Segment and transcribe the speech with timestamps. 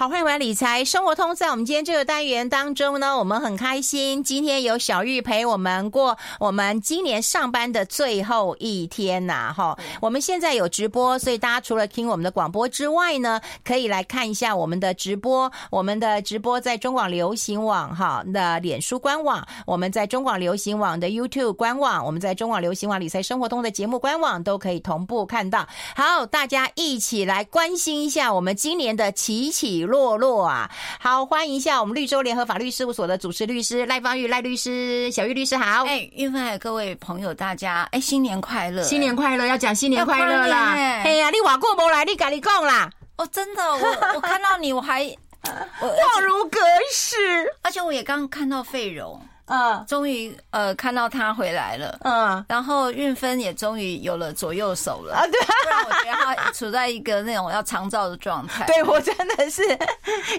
[0.00, 1.34] 好，欢迎回来理财生活通。
[1.34, 9.52] 在我们今天这个单元当中呢，我们很开心，今天有小玉陪我们过我们今年上班的最后一天呐。
[9.54, 15.52] 哈，我们现在有直播，所以大家除了听我们的广播之外呢，可以来看一下我们的直播。
[15.70, 25.68] 我们的直播在中广流行网哈的脸书官网，我们在中广流行网的 YouTube 官网，我们在中广流行网理财生活通的节目官网都可以同步看到。
[25.94, 30.70] 好，大家一起来关心一下我们今年的起起落落啊！
[31.00, 35.84] 好，欢迎一下我们绿洲联合法律事务所的主持律师赖芳玉赖律师，小玉律师好。
[35.84, 38.82] 哎，玉芬还有各位朋友，大家哎，新年快乐！
[38.84, 40.72] 新年快乐，要讲新年快乐啦！
[40.74, 42.88] 哎呀，你瓦过不来，你赶紧讲啦！
[43.16, 45.02] 哦，真的，我我看到你，我还
[45.80, 46.58] 我恍如隔
[46.92, 47.16] 世，
[47.62, 49.20] 而且我也刚看到费蓉。
[49.50, 58.64] 嗯，终于呃看到他回来了，嗯，然后运芬也终于有了左右手了啊，对，不然我觉得他处在一个那种要长照的状态。
[58.66, 59.62] 对，我真的是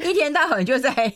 [0.01, 1.13] 一天到晚就在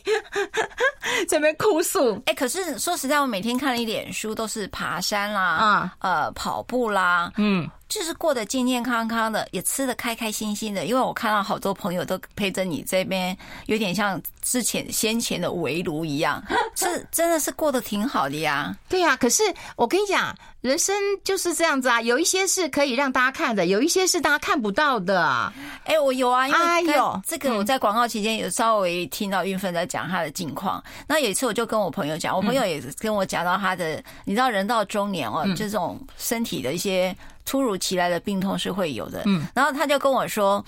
[1.28, 2.22] 这边哭诉。
[2.26, 7.68] 哎，可是说实在，我每天看了一点书，都是爬山啦，嗯，呃，跑步啦，嗯。
[7.88, 10.86] 就是过得健健康康的，也吃得开开心心的。
[10.86, 16.42] 因为我看到好多朋友都陪着你这边，有点像之前先前的围炉一样，
[16.74, 18.76] 是真的是过得挺好的呀。
[18.88, 19.42] 对呀，可是
[19.76, 25.22] 我跟你讲，人生就是这样子啊，有一些是可以让大家看的，有一些是大家看不到的。
[25.22, 25.52] 啊
[25.84, 26.54] 哎，我有啊，因
[26.86, 30.82] 为有，这个我在广告期间有稍微听到运芬在讲她的近况。
[31.06, 37.16] 那有一次我就跟我朋友讲，我朋友也跟我讲到他的，你知道人到中年哦，就这种身体的一些。
[37.46, 40.62] 突如其来的病痛是会有的，嗯，然后他就跟我说，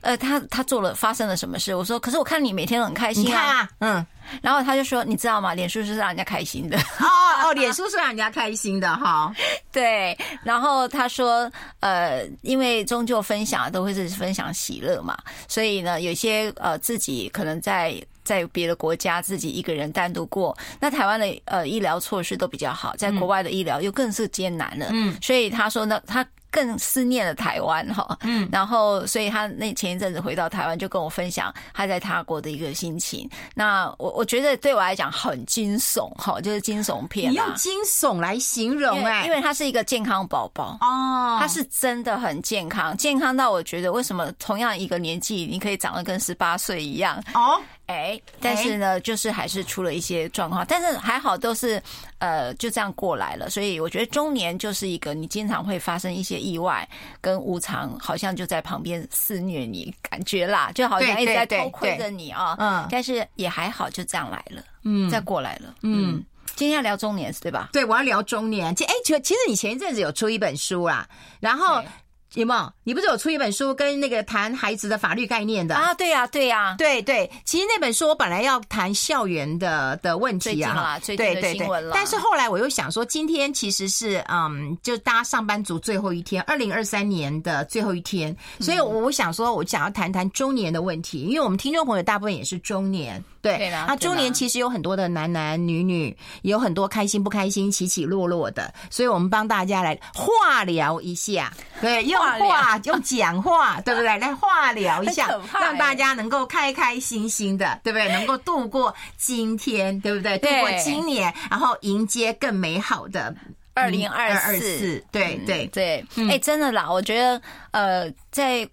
[0.00, 1.74] 呃，他他做了发生了什么事？
[1.74, 4.06] 我说，可是我看你每天都很开心啊，嗯，
[4.40, 5.52] 然后他就说，你知道吗？
[5.52, 7.06] 脸书是让人家开心的， 哦
[7.44, 9.34] 哦，脸书是让人家开心的哈，
[9.72, 18.00] 对，然后他说，呃，因为终究分享都会是分享喜乐嘛，所以呢，有些呃自己可能在。
[18.24, 24.88] 在别的国家自己一个人单独过，那台湾的呃医疗措施都比较好，在国外的医疗又更是艰难了。
[24.90, 28.16] 嗯，所以他说呢，他更思念了台湾哈。
[28.22, 33.28] 嗯，然后所以他那前一阵子回到台湾，就跟我分享他在他国的一个心情。
[33.54, 37.30] 那我我觉得对我来讲很惊悚哈，就是惊悚片。
[37.30, 47.60] 你用惊悚来形容哎，因为他是一个健康宝宝哦，他是真的很健康，健康到我觉得为什么同样一个年纪你可以长得跟十八岁一样哦。
[47.86, 51.82] 哎，但是呢，就是还是出了一些状况，但是还好都是
[52.18, 53.50] 呃就这样过来了。
[53.50, 56.88] 所以我觉得中年就是一个你经常会发生一些意外
[57.20, 62.56] 跟无常，好像就在旁边肆虐你，感觉啦，就好像一直在偷窥着你啊。
[62.58, 66.24] 嗯，但是也还好，就这样来了，嗯，再过来了，嗯。
[66.56, 67.70] 今天要聊中年是对吧？
[67.72, 68.72] 对，我要聊中年。
[68.76, 71.06] 其实，哎，其其实你前一阵子有出一本书啦，
[71.40, 71.82] 然后。
[72.32, 72.72] 有没有？
[72.82, 75.94] 你不是有出一本书跟那个谈孩子的法律概念的啊？
[75.94, 77.30] 对呀，对呀，对对。
[77.44, 81.92] 其实那本书我本来要谈校园的的问题啊，最近的新闻了。
[81.94, 93.22] 但是后来我又想说，今天其实是嗯，就大家上班族最后一天，二零二三年的最后一天，所以我想说，我想要谈谈中年的问题，因为我们听众朋友大部分也是中年。
[93.40, 104.16] 对，那中年其实有很多的男男女女，有很多开心不开心、起起落落的，所以我们帮大家来化疗一下，对，用话用讲话，对不对？
[104.18, 105.28] 来话聊一下，
[105.60, 108.08] 让大家能够开开心心的，对不对？
[108.08, 110.38] 能够度过今天，对不对？
[110.38, 113.34] 度过今年，然后迎接更美好的
[113.74, 115.04] 二零二四。
[115.10, 117.40] 对对对，哎，真的啦，我觉得
[117.72, 118.68] 呃，在。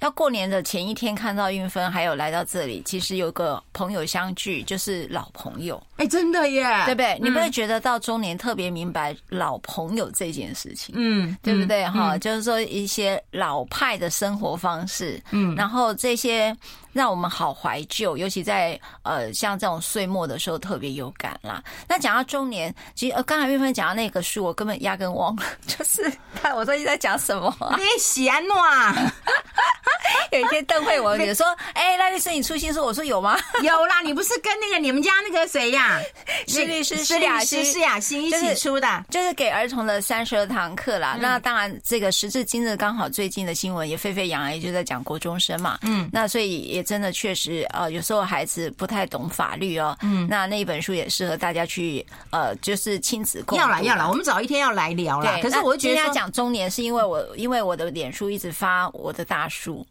[0.00, 5.82] 要过年的前一天看到运芬，还有来到这里，其实有个朋友相聚，就是老朋友。
[5.96, 7.18] 哎，真的耶，对不对？
[7.20, 11.84] 你不会觉得到中年特别明白老朋友这件事情，嗯，对不对？
[11.88, 16.56] 哈，就是说一些老派的生活方式，嗯，然后这些。
[16.98, 21.62] 让我们好怀旧，尤其在呃像这种岁末的时候特别有感啦。
[21.86, 26.12] 那讲到中年，其实呃刚才玉芬讲到那个书，我根本压根忘了， 就是
[26.42, 27.76] 看我说你在讲什么、啊？
[27.78, 29.12] 你闲呐？
[30.32, 36.00] 有一天邓慧文也说：“哎、欸，赖律师，你出新书？”我说：“有吗？” 有啦，你不是跟那个你们家那个谁呀？
[36.46, 41.16] 施律师施雅欣施雅欣一起出的，就是给儿童的三十二堂课啦。
[41.20, 45.78] 那当然，这个时至今日，刚好最近的新闻也沸沸扬扬，就在讲国中生嘛。
[45.82, 49.94] 嗯，那所以也真的确实，呃，有时候孩子不太懂法律哦。
[50.00, 53.58] 嗯，那那一本书也适合大家去，呃，就是亲子共。
[53.58, 55.38] 要来要来，我们早一天要来聊了。
[55.42, 59.86] 可是我觉得要讲中年，是因为我因为我的脸书一直发我的大叔。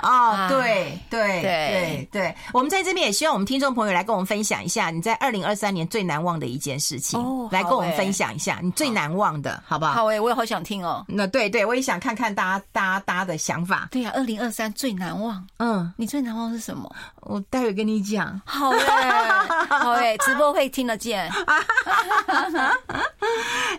[0.00, 9.92] 哦，对对对对，我们在这边也希望我们听众朋友来跟我们分享一下你在二零二三年最难忘的一件事情，哦，来跟我们分享一下你最难忘的，好不好？
[9.92, 11.04] 好诶，我也好想听哦。
[11.06, 13.86] 那对对，我也想看看大家大家大家的想法。
[13.92, 16.90] 对呀，二零二三最难忘，嗯，你最难忘是什么？
[17.22, 18.40] 我待会跟你讲。
[18.44, 18.78] 好诶，
[19.68, 21.30] 好诶，直播会听得见。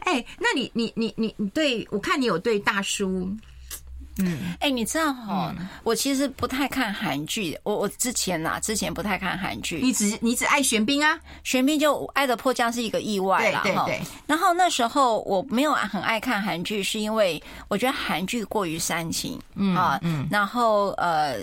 [0.06, 3.30] 哎，那你你你你你对我看你有对大叔。
[4.20, 7.58] 嗯，哎、欸，你知道哈，嗯、我其实不太看韩剧。
[7.64, 9.80] 我我之前呐、啊，之前不太看韩剧。
[9.82, 11.20] 你只你只爱玄彬啊？
[11.44, 13.62] 玄彬就《爱的迫降》是一个意外啦。
[13.64, 14.02] 对对对。
[14.28, 20.28] 然后那时候我没有很爱看韩剧，是因为我觉得韩剧过于煽情，嗯啊，嗯。
[20.30, 21.38] 然后呃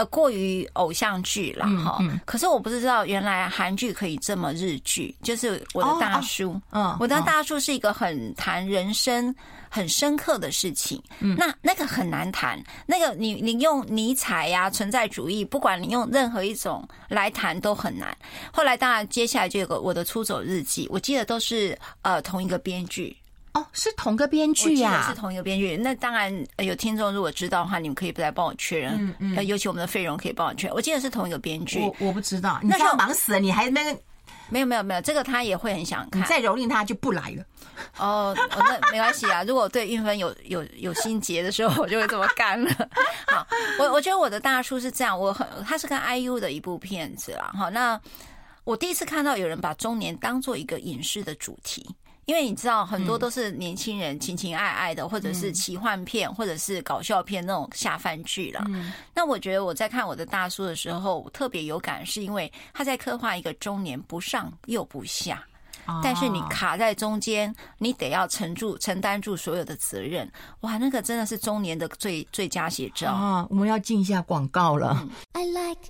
[0.00, 1.98] 呃，过于偶像剧了哈。
[2.24, 9.34] 可是我不知道原来韩剧可以这么日剧，就是我的大叔，嗯、哦，哦、我的大叔是一个很谈人生。
[9.72, 12.60] 很深刻的事情，嗯，那那个很难谈。
[12.86, 18.12] 那个你你用尼采呀、存在主义，不管你用任何一种来谈都很难。
[18.52, 23.16] 后来当然接下来就有个我的出走日记，我记得都是呃同一个编剧
[23.52, 25.76] 哦，是同个编剧呀，是同一个编剧。
[25.76, 30.76] 那当然有听众如果知道的话，你们可以不来帮我确认，嗯嗯，尤其我们的费荣可以帮我确认。
[30.76, 34.00] 我记得是同一个编剧，我我不知道，你知道忙死了，你还那个。
[34.52, 36.20] 没有没有没有，这个他也会很想看。
[36.20, 37.44] 你再蹂躏他就不来了。
[37.98, 39.44] 哦，那没关系啊。
[39.44, 42.70] 如果对韵芬有有有心结的时候，我就会这么干了。
[43.28, 43.46] 好，
[43.78, 47.52] 我我觉得我的大叔是这样，我很他是跟 IU 的一部片子啦。
[47.56, 48.00] 好，那
[48.64, 51.88] 我第一次看到有人把中年当做一个影视的主题。
[52.30, 58.64] 因为你知道，很多都是年轻人情情爱爱的，或者是奇幻片，或者是搞笑片那种下饭剧了。
[59.12, 65.44] 那我觉得我在看我的大叔的时候，特别有感，是因为他在刻画一个中年不上又不下，
[66.04, 70.30] 但是你卡在中间，你得要承住承担住所有的责任。
[70.60, 73.44] 哇，那个真的是中年的最最佳写照啊！
[73.50, 75.04] 我们要进一下广告了。
[75.32, 75.80] I like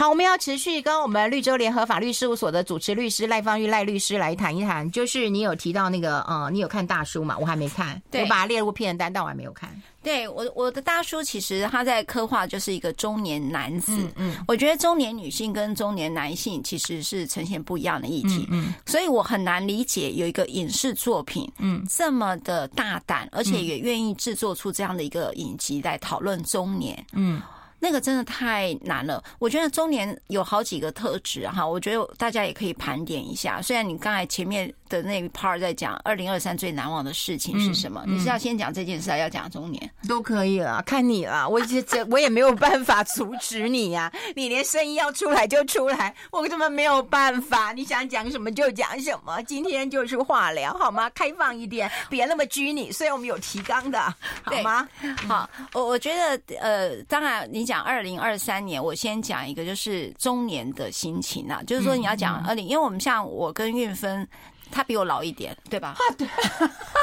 [0.00, 4.90] 好，我们要持续跟我们绿洲联合法律事务所的主持律师赖芳玉赖律师来谈一谈。
[4.90, 7.36] 就是你有提到那个，呃，你有看大叔嘛？
[7.36, 9.68] 我还没看，对我把它列入片单，但我还没有看。
[10.02, 13.92] 对我，我的大叔其实他在刻画就是一个中年男子。
[13.94, 18.46] 嗯，嗯我觉得中年女性跟中年男性其实是呈现不一样的议题。
[18.48, 27.04] 嗯，嗯所以我很难理解有一个影视作品，嗯，这么的大胆，而且也愿意制作出这样的一个影集来讨论中年。
[27.12, 27.42] 嗯。
[27.82, 33.60] 那个真的太难了，我觉得中年有好几个特质哈，我觉得大家也可以盘点一下。
[33.62, 41.48] 虽然你刚才前面的那一 part 在讲二零二三最难忘的事情是什么，嗯嗯、你是要先讲这件事，还要讲中年都可以了，看你了。
[41.48, 47.72] 我这这 我也没有办法阻止你呀、啊，你连声音要出来就出来，我根本没有办法。
[47.72, 51.08] 你想讲什么就讲什么，今天就是话聊好吗？
[51.14, 52.92] 开放一点，别那么拘泥。
[52.92, 53.98] 虽然我们有提纲的，
[54.42, 54.86] 好吗？
[55.26, 57.69] 好，我我觉得呃，当然你。
[57.70, 64.26] 讲二零二三年，我先讲一个，就是中年的心情啊，就是说你要讲二零，因为我们像我跟韵芬，
[64.72, 65.90] 她比我老一点，对吧？
[65.90, 66.26] 啊对，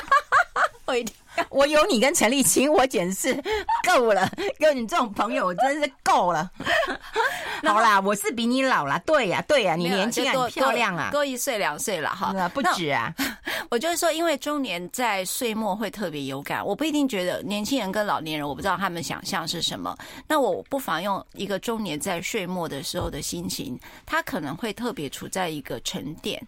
[0.85, 1.15] 我一定。
[1.49, 3.43] 我有你跟陈立青，我简直是
[3.87, 4.29] 够了。
[4.59, 6.49] 有你这种朋友，我真是够了。
[7.63, 8.97] 好啦，我是比你老啦。
[9.05, 13.13] 对呀，对呀，你年轻很漂亮啊，多一岁两岁了哈，不止啊。
[13.69, 16.65] 我就是说，因为中年在岁末会特别有感。
[16.65, 19.95] 我不一定觉得年轻人跟老年人，我不知道他们想象是什么。
[20.27, 26.41] 那我不妨用一个中年在岁末的时候的心情，他可能会特别处在一个沉淀。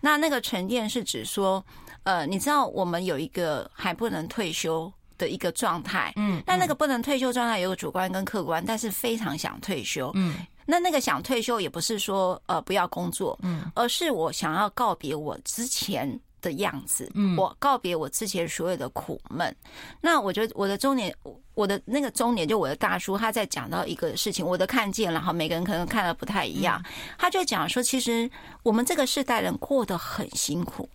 [0.00, 1.62] 那那个沉淀是指说。
[2.04, 10.34] 呃，你知道我们有一个还不能退休的一个状态，嗯，但那个不能退休状态有个主观跟客观，但是非常想退休，嗯，
[10.66, 19.54] 那那个想退休也不是说呃不要工作，嗯，而是我想要告别我之前的样子，嗯，我告别我之前所有的苦闷。
[20.00, 21.14] 那我觉得我的中年，
[21.54, 26.82] 我的那个中年就我的大叔他在讲到一个事情，我的看见然后，每个人可能看的不太一样，
[27.16, 28.28] 他就讲说，其实
[28.64, 30.88] 我们这个世代人过得很辛苦。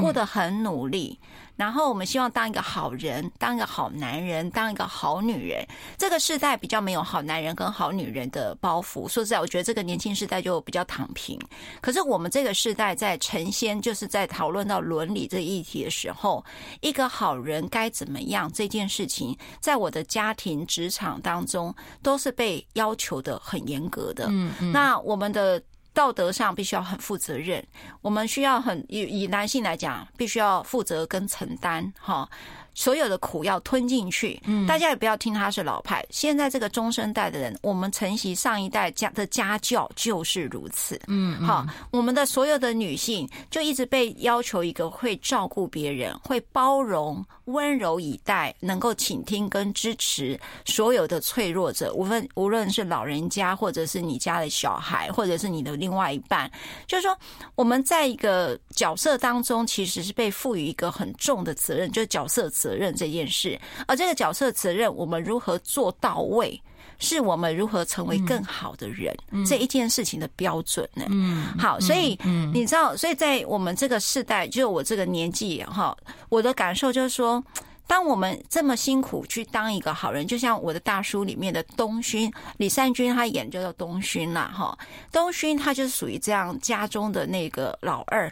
[0.00, 1.18] 过得很努力。
[1.56, 5.66] 然后我们希望当一个好人，当一个好男人，当一个好女人。
[5.96, 9.08] 这个世代比较没有好男人跟好女人的包袱。
[9.08, 11.40] 说实在，我觉得这个年轻世代就比较躺平。
[11.80, 16.44] 可是我们这个世代在成仙，就是在讨论到伦理这个议题的时候，
[16.82, 24.26] 一个好人该怎么样这件事情，在我的家庭、职场当中都是被要求的很严格的。
[24.28, 24.72] 嗯嗯。
[24.72, 25.62] 那我们的。
[25.96, 27.66] 道德上必须要很负责任，
[28.02, 32.28] 我们需要很以以男性来讲，必须要负责跟承担，哈。
[32.76, 36.04] 所有的苦要吞进去，嗯，大家也不要听他是老派。
[36.10, 56.50] 现在这个中生代的人，我们承袭上一代家的家教就是如此，嗯，好，我们的所有的女性就一直被要求一个会照顾别人、会包容、温柔以待、能够倾听跟支持所有的脆弱者，无论无论是老人家，或者是你家的小孩，或者是你的另外一半，
[56.86, 57.16] 就是说
[57.54, 62.65] 我们在一个角色当中，其实是被赋予一个很重的责任，就是角色责。
[62.66, 63.56] 责任这件事，
[63.86, 66.60] 而这个角色责任，我们如何做到位，
[66.98, 69.14] 是我们如何成为更好的人
[69.46, 71.04] 这一件事情的标准呢？
[71.08, 72.18] 嗯，好，所以
[72.52, 75.96] 你知道，所以在我们这个世代，就我这个年纪哈，
[76.28, 77.40] 我的感受就是说，
[77.86, 84.76] 当我们这么辛苦去当一个好人，就像我的大叔里面的东勋李善均，他演就叫东勋啦，哈，
[85.12, 88.28] 东勋他就是属于这样家中的那个老二。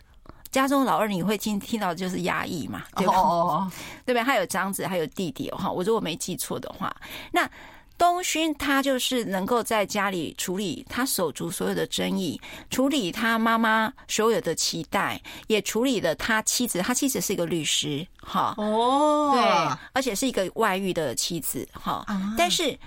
[0.55, 2.83] 家中老二，你会听听到就是压抑嘛？
[2.97, 3.13] 对吧？
[3.15, 3.73] 哦，
[4.07, 4.23] 对不对？
[4.23, 5.71] 还有长子，还有弟弟哈。
[5.71, 6.95] 我如果没记错的话，
[7.33, 7.51] 那
[7.99, 16.81] 东勋他就是能够在家里处理他手足所有的争议，处理他妈妈所有的期待，也处理了他妻子。
[16.81, 22.05] 他妻子是一个律师，哈哦，对，而且是一个外遇的妻子，哈。
[22.37, 22.79] 但是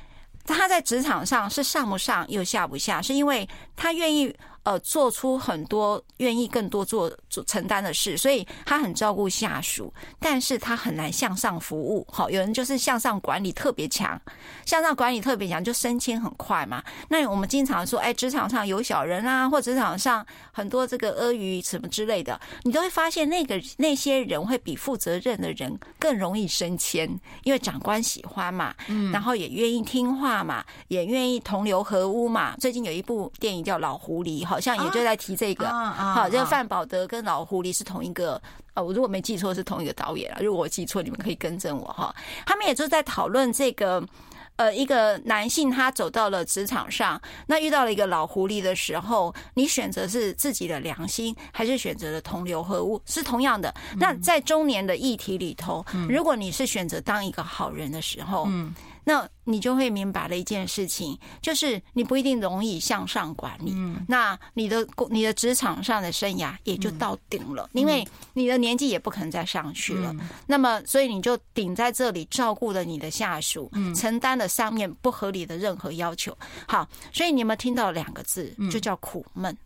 [0.46, 4.34] 他在职场上是上不上又下不下，是因为他愿意。
[4.68, 12.06] 呃，做出很多愿意更多做做承担的事，所以他很照顾下属，但是他很难向上服务。
[12.12, 14.22] 好，有人就是向上管理特别强，
[14.66, 16.84] 向上管理特别强就升迁很快嘛。
[17.08, 27.10] 那我们经常说，哎，职场上有小人啊，或职场上很多这个阿谀什么之类的，你都会发现那个那些人会比负责任的人更容易升迁，
[27.46, 32.54] 因为长官喜欢嘛，嗯，然后也愿意听话嘛，也愿意同流合污嘛。
[32.58, 34.57] 最近有一部电影叫《老狐狸》哈。
[34.58, 38.42] 好像也就在提这个，好，这个范宝德跟老狐狸是同一个，
[38.74, 42.16] 呃，我如果没记错是同一个导演啊，如果我记错，你们可以更正我哈。
[42.44, 44.04] 他们也就在讨论这个，
[44.56, 53.00] 呃，一个男性他走到了职场上，那遇到了一个老狐狸的时候，你选择是自己的良心，还是选择了同流合污？
[53.06, 53.72] 是同样的。
[53.96, 58.74] 那在中年的议题里头，如果你是选择当一个好人的时候，嗯。
[59.08, 63.72] 那你就会明白了一件事情，就是你不一定容易向上管理。
[63.74, 70.14] 嗯，那你的你的职场上的生涯也就到顶了，因为你的年纪也不可能再上去了。
[70.46, 76.38] 那么，所以你就顶在这里，照顾了你的下属，承担了上面不合理的任何要求。
[76.68, 79.58] 好，所以你有没有听到两个字，就叫苦闷？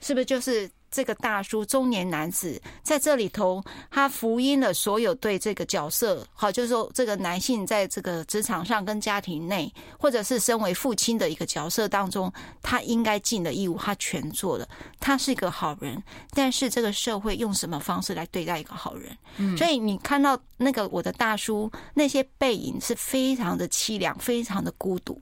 [0.00, 0.70] 是不是就是？
[0.96, 14.66] 这个大叔中年男子在这里头，他福音了所有对这个角色，好，就是说这个男性在这个职场上跟家庭内，或者是身为父亲的一个角色当中，他应该尽的义务，他全做了。
[14.98, 19.14] 他是一个好人，但是这个社会用什么方式来对待一个好人？
[19.36, 25.20] 嗯，所以你看到那个我的大叔那些背影是非常的凄凉，非常的孤独。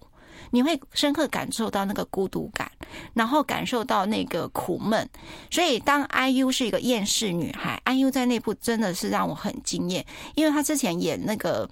[0.55, 2.71] 你会深刻感受到那个孤独感，
[3.13, 5.11] 然后感受到那个苦闷。
[5.51, 10.07] 所以，当 IU 是一个厌世女孩，IU 在那部真的是让我很惊艳，
[10.37, 11.69] 因为她之前演那个。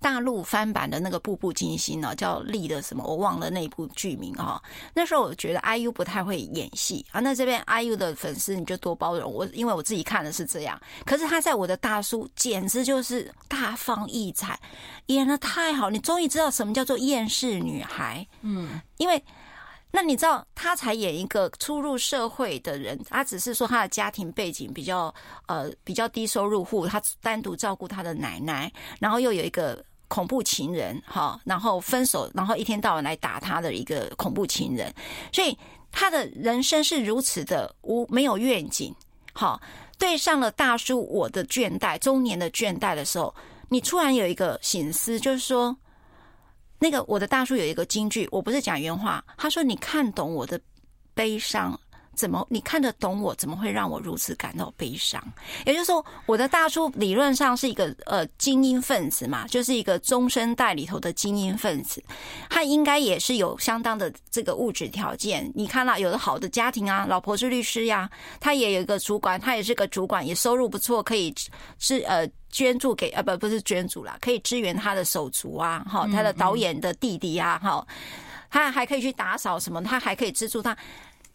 [0.00, 4.62] 大陆翻版的那个《步步惊心》呢，叫丽的什么我忘了那部剧名哈。
[4.94, 7.20] 那时候我觉得 IU 不太会演戏啊。
[7.20, 10.80] 那这边 IU 的粉丝你就多包容我，因为我自己看的是这样。
[11.04, 14.58] 可是他在我的大叔简直就是大放异彩，
[15.06, 15.90] 演的太好。
[15.90, 19.22] 你终于知道什么叫做厌世女孩，嗯，因为。
[19.90, 25.12] 那你知道他才演一个初入社会的人，他只是说他的家庭背景比较
[25.46, 34.94] 呃比较低收入户，他单独照顾他的奶奶，然后又有一个恐怖情人哈，然后分手，然后一天到晚来打他的一个恐怖情人，
[35.32, 35.56] 所以
[35.90, 38.94] 他的人生是如此的无没有愿景，
[39.32, 39.58] 好，
[39.98, 43.34] 对上了大叔我的倦怠，中年的倦怠的时候，
[43.70, 45.74] 你突然有一个醒思，就是说。
[46.78, 50.60] 那个我的大叔有一个金句，我不是讲原话，他说：“你看懂我的
[51.12, 51.78] 悲伤，
[52.18, 53.32] 怎么你看得懂我？
[53.36, 55.22] 怎么会让我如此感到悲伤？
[55.64, 62.02] 也就是说，我的大叔理论上是一个呃精英分子嘛，就是一个中生代里头的精英分子，
[62.50, 65.48] 他应该也是有相当的这个物质条件。
[65.54, 68.10] 你看到有的好的家庭啊，老婆是律师呀，
[68.40, 71.32] 他也有一个主管，他也是个主管，也收入不错，可以
[71.78, 77.86] 是呃捐助给呃不不是捐助啦，可以支援他的手足啊，哈，他的导演的弟弟啊，哈，
[78.50, 80.76] 他还可以去打扫什么，他还可以资助他。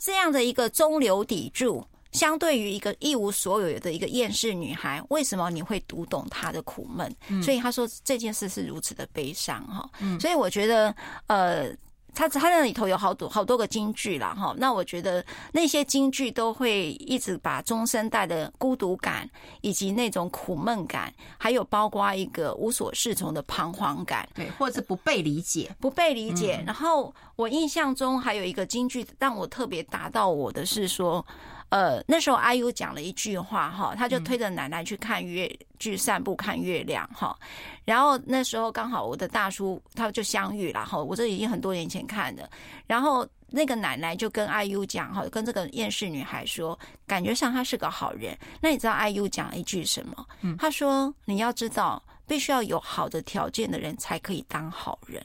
[0.04, 7.16] 这样的一个中流砥柱，相对于一个一无所有的一个厌世女孩，为什么你会读懂她的苦闷？
[7.30, 9.90] 嗯、所以他说这件事是如此的悲伤哈。
[10.02, 10.94] 嗯、所以我觉得，
[11.28, 11.74] 呃。
[12.14, 19.30] 他他那里头有好多好多个京剧啦，哈，那我觉得那些京剧都会一直把中生代的孤独感，
[19.62, 26.64] 以及那种苦闷感，还有包括一个无所适从的彷徨感，对，或者是不被理解，不被理解。
[26.66, 31.26] 然后我印象中还有一个京剧让我特别打到我的是说。
[31.74, 37.36] 呃，那时候阿 U 讲了一句话哈，他就推着奶奶去看月，去散步看月亮哈。
[37.84, 42.48] 然后那时候刚好我的大叔他就相遇了哈，我这已经很多年前看的。
[42.86, 46.78] 然后那个奶奶就跟阿 U 讲哈，跟这个厌世女孩说，
[47.08, 48.38] 感觉上她是个好人。
[48.62, 50.28] 那你知道阿 U 讲了一句什么？
[50.42, 55.20] 嗯，他说你要知道，必须要有好的条件的人才可以当好人。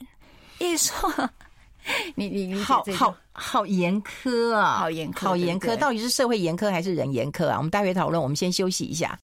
[0.57, 1.29] 意思说。
[2.15, 7.57] 你你你好好好严苛啊，好严苛，好严苛，到底是社会严苛还是人严苛啊？
[7.57, 9.17] 我们待会讨论，我们先休息一下。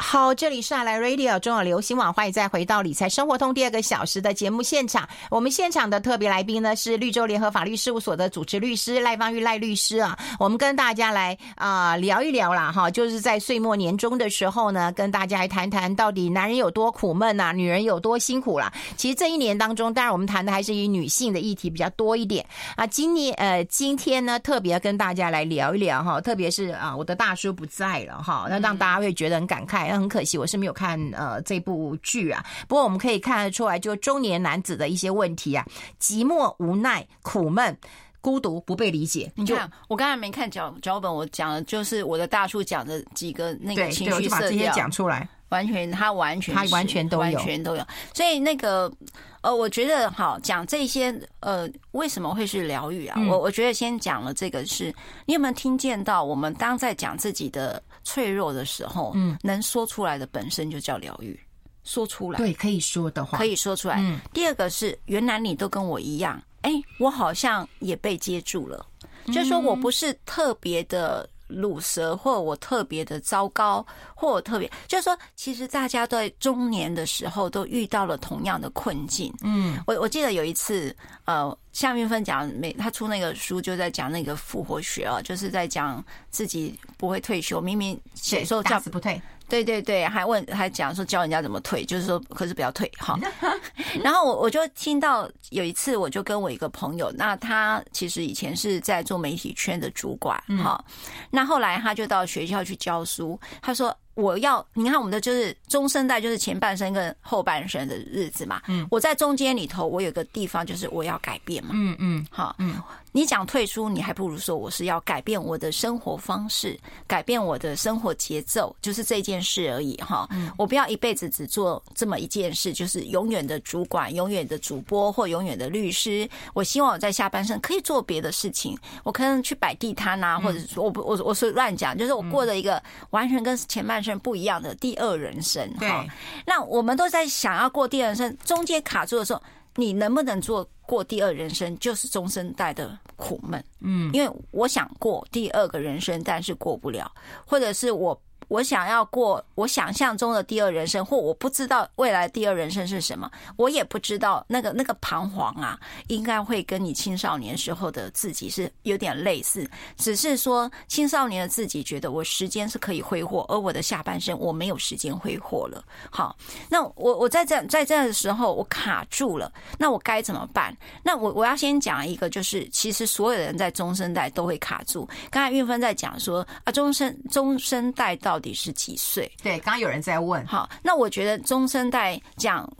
[0.00, 5.06] 好，这里是爱来 Radio 中有流行网，欢迎再回到理财生活通第二个小时的节目现场。
[5.28, 10.16] 我们现场的特别来宾呢是绿洲联合法律事务所的主持律师赖芳玉赖律师啊。
[10.38, 18.72] 我们跟大家来啊、呃、聊一聊啦哈，就是在岁末年终的时候呢，跟大家来谈谈到底男人有多苦闷呐、啊，女人有多辛苦啦。
[18.96, 22.86] 其实这一年当中，当然我们谈的还是以女性的议题比较多一点啊。
[22.86, 29.87] 今年呃今天呢，特别跟大家来聊一聊哈，特别是啊我的大叔不在了哈，那让大家会觉得很感慨。
[29.92, 32.44] 很可惜，我是没有看呃这部剧啊。
[32.66, 35.64] 不过我们可以看得出来，就中年男子的一些问题啊，
[36.00, 37.76] 寂寞、无奈、苦闷、
[38.20, 39.30] 孤独、不被理解。
[39.34, 47.86] 你看，我刚才没看脚脚本，我讲的就是我的大叔讲的几个那个情绪色调讲出来，完全他完全他完全都有，完全都有。
[48.12, 48.92] 所以那个
[49.40, 53.16] 呃，我觉得好讲这些呃，为什么会是疗愈啊？
[53.18, 54.92] 嗯、我我觉得先讲了这个是，
[55.26, 57.82] 你有没有听见到我们当在讲自己的。
[58.08, 61.38] 脆弱的时候，嗯，能说出来的本身就叫疗愈。
[61.84, 63.96] 说出来，对，可以说的话，可以说出来。
[64.00, 68.86] 嗯，第二个是，原来你都跟我一样，哎，我好像也被接住了，
[69.26, 71.28] 就是说我不是特别的。
[71.48, 79.32] 鲁蛇，或我特别的糟糕，或我特别，就是说，其实大家在中年的时候都遇到了同样的困境。
[79.42, 80.94] 嗯，我我记得有一次，
[81.24, 89.20] 呃，夏明芬讲，每他出那个书就在讲那个复活学啊，就是在讲自己不会退休，明明写说打死不退。
[89.48, 93.18] 对对对，还问还讲说教人家怎么退，就是说可是不要退哈。
[94.02, 100.82] 然后我我就听到有一次，我就跟我一个朋友，那他其实以前是在做媒体圈的主管哈，
[101.30, 103.96] 那后来他就到学校去教书，他说。
[104.18, 108.60] 我要你看，我们的就是中生代，就是前半生跟后半生的日子嘛。
[108.66, 111.70] 嗯，我在中间里头，我有个地方就是我要改变嘛。
[111.72, 112.74] 嗯嗯，好，嗯，
[113.12, 120.26] 你讲退出，你还不如说我是要改变我的生活方式，改变我的生活节奏，就是这件事而已哈。
[120.30, 126.28] 嗯，我不要一辈子只做这么一件事，就是永远的主管、永远的主播或永远的律师。
[126.52, 134.18] 我希望我在下半生可以做别的事情，我可能去摆地摊啊，或者说我不我我是乱讲，就是我过了一个完全跟前半生。
[134.18, 136.04] 不一样的第二人生，哈。
[136.44, 139.40] 那我们都在想要过第二人生，中间卡住的时候，
[139.78, 143.64] 你能不能做过第二人生，就是中生代的苦闷。
[143.80, 147.10] 嗯，因为我想过第二个人生，但是过不了，
[147.46, 148.20] 或者是我。
[148.48, 165.84] 我想要过我想象中的第二人生，或我不知道未来第二人生是什么，我也不知道那个那个彷徨啊，应该会跟你青少年时候的自己是有点类似，只是说青少年的自己觉得我时间是可以挥霍，而我的下半生我没有时间挥霍了。
[166.10, 166.34] 好，
[166.70, 170.74] 那我我在这在这的时候我卡住了，那我该怎么办？
[171.02, 175.06] 那我我要先讲一个，就是其实所有人在中生代都会卡住。
[175.30, 178.37] 刚才运芬在讲说啊，中生中生代到。
[178.38, 179.28] 到底是几岁？
[179.42, 180.46] 对，刚刚有人在问。
[180.46, 182.72] 好，那我觉得中生代讲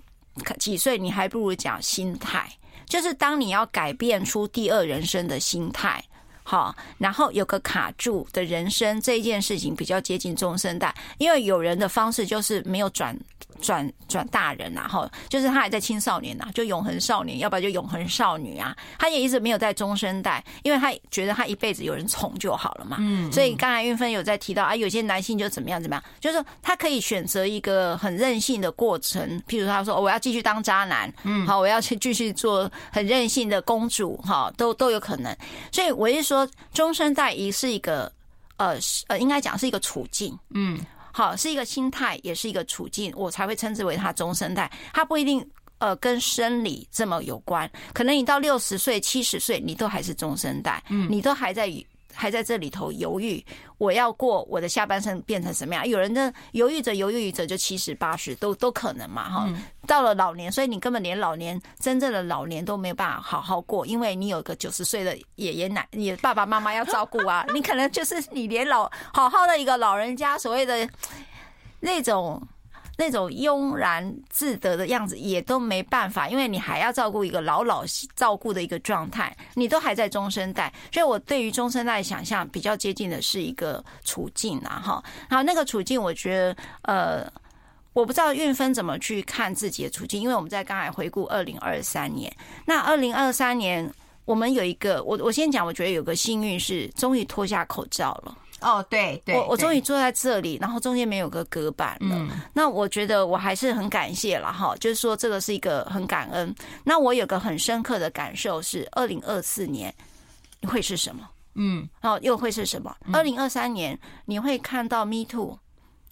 [0.60, 2.48] 几岁，你还不如讲心态。
[2.86, 6.00] 就是当你要改变出第二人生的心态，
[6.44, 13.18] 好，然后有个卡住的人生这一件事情比较接近中生代，因为有人的方式就是没有转
[13.60, 18.76] 转转大人呐，哈，就是他还在青少年呐，就永恒少年，要不然就永恒少女啊。
[18.98, 22.96] 他也一直没有在中生代，因为他觉得他一辈子有人宠就好了嘛。
[23.00, 35.36] 嗯，所以刚才运芬有在提到啊，有些男性就怎么样怎么样，就是说他可以选择一个很任性的过程，譬如他说我要继续当渣男，嗯，好，我要去继续做很任性的公主，哈，都都有可能。
[35.72, 38.10] 所以我是说，中生代一是一个
[38.56, 38.76] 呃
[39.08, 40.78] 呃，应该讲是一个处境，嗯。
[41.18, 44.70] 好，是一个心态，也是一个处境，我才会称之为他中生代。
[44.92, 45.44] 他不一定
[45.78, 51.66] 呃跟生理这么有关，可能你到六十岁、七十岁，你都还是中生代，嗯，你都还在
[52.20, 53.44] 还在这里头犹豫，
[53.78, 55.86] 我要过我的下半生变成什么样？
[55.86, 59.48] 有人的犹豫着犹豫着就七十八十都都可能嘛，哈。
[59.86, 70.88] 到了老年，所以你根本连老年真正的老年都没有办法好好过，因为你有个九十岁的爷爷奶，你爸爸妈妈要照顾啊，你可能就是你连老好好的一个老人家，所谓的
[71.78, 72.42] 那种。
[73.00, 77.84] 那种悠然自得的样子也都没办法，因为你还要照顾一个老老
[78.16, 87.32] 照顾的一个状态，你都还在中生代，所以我对于中生代想象比较接近的是一个处境啊，哈，然后那个处境，我觉得，呃，
[87.92, 92.34] 我不知道运芬怎么去看自己的处境，因为我们在刚才回顾二零二三年，
[92.66, 93.88] 那二零二三年
[94.24, 98.36] 我们有一个，我我先讲，我觉得有个幸运是终于脱下口罩了。
[98.60, 102.16] 哦，对对，我我终于坐在这里，然后中间没有个隔板了。
[102.16, 106.54] 嗯，那我觉得我还是很感谢了哈，就是说这个是一个很感恩。
[106.84, 109.94] 那我有个很深刻的感受是，二零二四年
[110.66, 111.28] 会是什么？
[111.54, 112.94] 嗯，然后又会是什么？
[113.12, 115.58] 二零二三年你会看到 Me Too，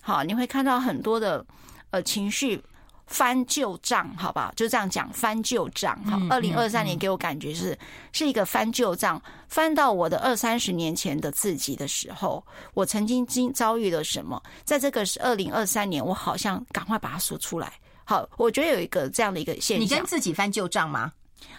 [0.00, 1.44] 好，你会看到很多的
[1.90, 2.62] 呃情绪。
[3.06, 4.52] 翻旧账，好不好？
[4.56, 5.96] 就这样讲，翻旧账。
[6.04, 7.78] 好，二零二三年给我感觉是
[8.12, 14.42] 是一个翻旧账，翻到我的二三十年前的自己的时候，我曾经经遭遇了什么？
[14.64, 17.72] 在这个是二零二三年，我好像赶快把它说出来。
[18.04, 19.80] 好，我觉得有一个这样的一个现象。
[19.80, 21.12] 你跟自己翻旧账吗？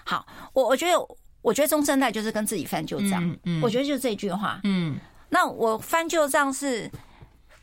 [0.03, 0.99] 好，我我觉得，
[1.41, 3.23] 我觉得中生代就是跟自己翻旧账。
[3.23, 4.59] 嗯嗯，我觉得就是这句话。
[4.65, 6.91] 嗯，那我翻旧账是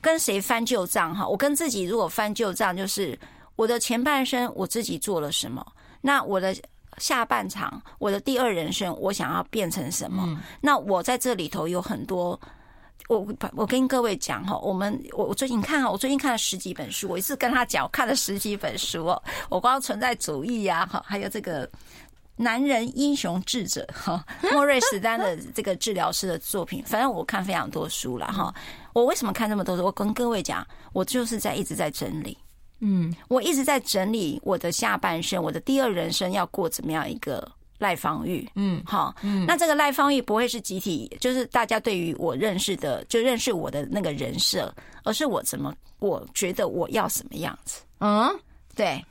[0.01, 1.14] 跟谁翻旧账？
[1.14, 3.18] 哈，我跟自己如果翻旧账，就是。
[3.56, 5.64] 我的前半生我自己做了什么？
[6.00, 6.54] 那我的
[6.98, 10.40] 下半场，我的第二人生，我想要变成什么？
[10.60, 12.38] 那我在这里头有很多，
[13.08, 21.68] 我我跟各位讲哈，我们我我最近看哈，我最近看了十几本书，我一次跟他讲，我看了十几本书哦，我光存在主义呀哈，还有这个
[22.36, 28.54] 男人英雄智者哈， 莫瑞史丹的这个治疗师的作品，反正我看非常多书了哈。
[28.92, 29.84] 我为什么看这么多书？
[29.84, 32.36] 我跟各位讲，我就是在一直在整理。
[32.80, 38.46] 嗯，我一直在整理我的下半生，我的第二人生要过怎么样一个赖芳玉？
[38.56, 47.82] 嗯，好，嗯，那这个赖芳玉不会是集体，就是大家对于我认识的，就认识我的那个人设，而是我怎么我觉得我要什么样子？
[48.00, 48.28] 嗯，
[48.74, 49.02] 对，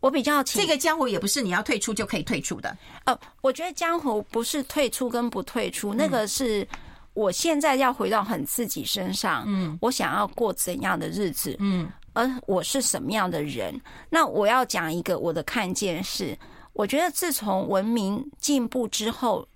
[0.00, 2.76] 我比较这个江湖也不是你要退出就可以退出的。
[3.04, 6.66] 呃，我觉得江湖不是退出跟不退出，那个是
[7.14, 11.88] 我现在要回到很自己身上，嗯，我想要过怎样的日子，嗯。
[12.12, 13.80] 而我是什么样的人？
[14.08, 16.36] 那我要讲一个我的看见是，
[16.72, 19.46] 我觉得自从文明进步之后，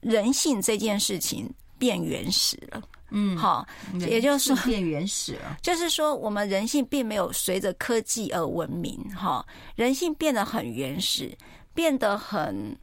[0.00, 2.82] 人性这件事情变原始了。
[3.14, 3.66] 嗯，好，
[4.08, 11.36] 也就是说变原始了， 就是说我们人性并没有随着科技而文明，哈，人性变得很原始，
[11.74, 12.74] 变得很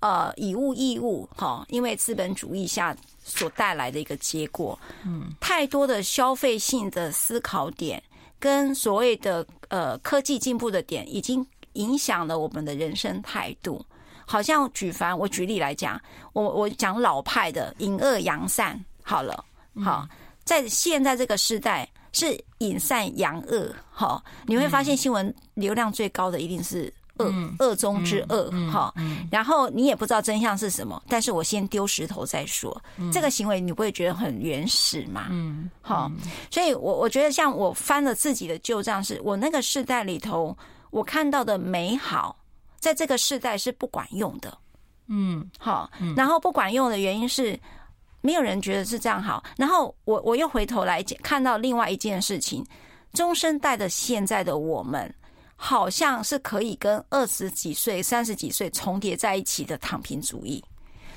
[0.00, 8.02] 呃以物易物，哈，因为资本主义下所带来的一个结果，嗯，太多的消费性的思考点。
[8.40, 13.84] 跟所谓的呃科技进步的点，已经影响了我们的人生态度。
[14.26, 16.00] 好像举凡我举例来讲，
[16.32, 19.44] 我我讲老派的隐恶扬善，好了，
[19.84, 20.08] 好，
[20.44, 26.92] 在现在这个时代是隐善扬恶，好，你会发现新闻流量最高的一定是。
[27.20, 28.92] 恶恶中之恶，哈，
[29.30, 32.80] 然后你也不知道真相是什么，但是我先丢石头再说。
[33.12, 35.26] 这个行为你不会觉得很原始吗？
[35.30, 36.10] 嗯，好，
[36.50, 40.56] 所以我我觉得像我翻了自己的旧账，是我那个世代里头
[40.90, 42.36] 我看到的美好，
[42.78, 44.56] 在这个世代是不管用的。
[45.08, 47.58] 嗯，好，然后不管用的原因是
[48.20, 49.42] 没有人觉得是这样好。
[49.56, 52.64] 然后我我又回头来看到另外一件事情，
[53.12, 55.12] 中生代的现在的我们。
[55.62, 60.64] 好像是可以跟二十几岁、三十几岁重叠在一起的躺平主义，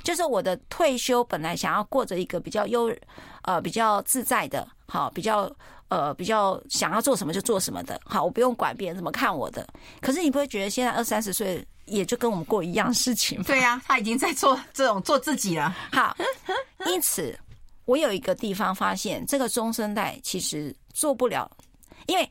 [0.03, 2.93] 就是我的退休本来想要过着一个比较优
[3.43, 5.49] 呃比较自在的，好比较
[5.87, 9.65] 呃比较想要做什么就做什么的，好我不用管别人怎么看我的。
[10.01, 13.45] 可是你不会觉得现在二三十岁也就跟我们过一样事情吗？
[13.47, 15.73] 对呀、啊，他已经在做 这种做自己了。
[15.93, 16.13] 好，
[16.87, 17.33] 因此
[17.85, 21.49] 我有一个地方发现，这个中生代其实做不了，
[22.07, 22.29] 因为。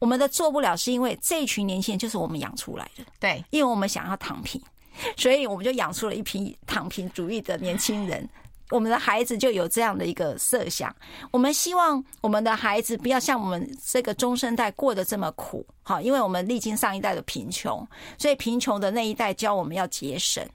[0.00, 3.04] 我们的做不了，是因为这一群年轻人就是我们养出来的。
[3.20, 4.60] 对，因为我们想要躺平，
[5.16, 8.28] 所以我们就养出了一批躺平主义的年轻人。
[8.70, 10.94] 我们的孩子就有这样的一个设想，
[11.32, 17.84] 我们希望我们的孩子不要像我们这个中生代过得这么苦，好，因为我们历经上一代的贫穷，
[18.16, 20.48] 所以贫穷的那一代教我们要节省，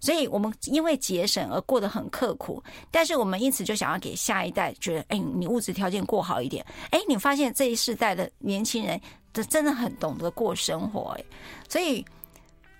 [0.00, 9.00] 所以我们因为节省而过得很刻苦，但是我们因此就想要给下一代觉得，哎，你物质条件过好一点，哎，你发现这一世代的年轻人，
[9.32, 11.24] 这真的很懂得过生活，哎，
[11.68, 12.04] 所以。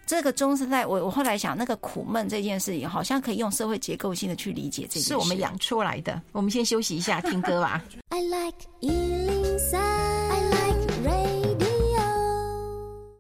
[0.05, 5.09] 这个中生代，我我后来想，那个苦闷这件事情，好像可以用社会结构性的去理解这件事。
[5.11, 6.21] 是我们养出来的。
[6.33, 7.83] 我们先休息一下，听歌吧。
[8.11, 10.22] I like 103, I like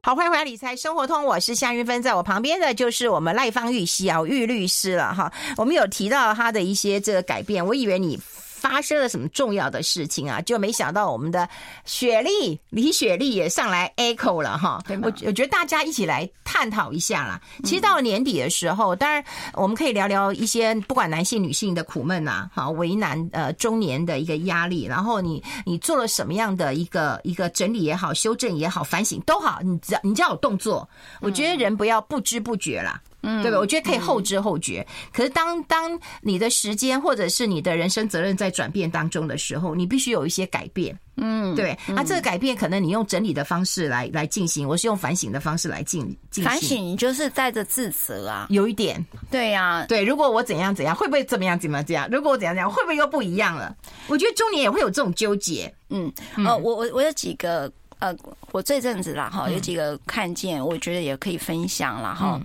[0.05, 5.33] 好，欢迎回来理财生活通，我是夏云芬，在我旁边的就是我们赖芳玉小玉律师了哈。
[5.57, 8.19] 我们有提到他的一些这个改变，我以为你。
[8.63, 10.41] 发生了什么重要的事情啊？
[10.43, 11.49] 就没想到我们的
[11.85, 14.81] 雪莉李雪莉也上来 echo 了哈。
[15.03, 17.41] 我我觉得大家一起来探讨一下啦。
[17.65, 24.85] 其实到了年底的时候，当然我们可以聊聊一些不管男性女性的苦闷呐，好，为难呃中年的一个压力。
[24.85, 30.89] 然后你你做了什么样的一个一个整理也好、修正也好、反省都好，你只要你只要有动作，
[31.21, 33.03] 我觉得人不要不知不觉啦。
[33.23, 33.59] 嗯，对吧？
[33.59, 34.87] 我觉得可以后知后觉。
[34.89, 40.99] 嗯、可是当当你的时间或者是你的人生责任在转变当中的时候，你必须有一些改变。
[41.17, 41.79] 嗯，对。
[41.87, 46.45] 那、嗯啊、这个改变可能你用整理的方式来来进行，我是用反省的方式来进进行。
[46.45, 49.05] 反省你就是带着自责啊，有一点。
[49.31, 50.03] 对呀、啊，对。
[50.03, 52.09] 如果我怎样怎样，会不会怎么样怎么样这样？
[52.11, 53.77] 如果我怎样怎样，会不会又不一样了？
[54.09, 55.73] 我觉得中年也会有这种纠结。
[55.91, 58.13] 嗯，呃，我我我有几个呃，
[58.51, 62.41] 我这阵子啦哈，有几个看见，我觉得也可以分享了哈。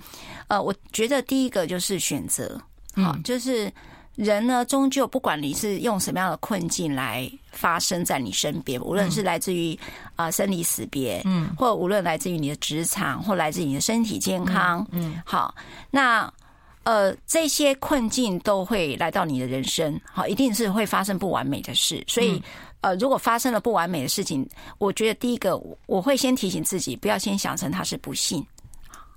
[0.47, 2.59] 呃，我觉得第一个就是选择，
[2.95, 3.71] 好，就是
[4.15, 9.77] 人呢，终究不管你是用什么样的困境来发生在你身边，无论是来自于
[10.15, 15.53] 啊生离死别，嗯，或无论来自于你的职场，或来自于你的身体健康，嗯，好，
[15.91, 16.31] 那
[16.83, 22.41] 呃这些困境都会来到你的人生，好，一定是会发生不完美的事，所以
[22.81, 28.45] 呃，如果发生了不完美的事情，我觉得第一个我会先提醒自己，不要先想成它是不幸。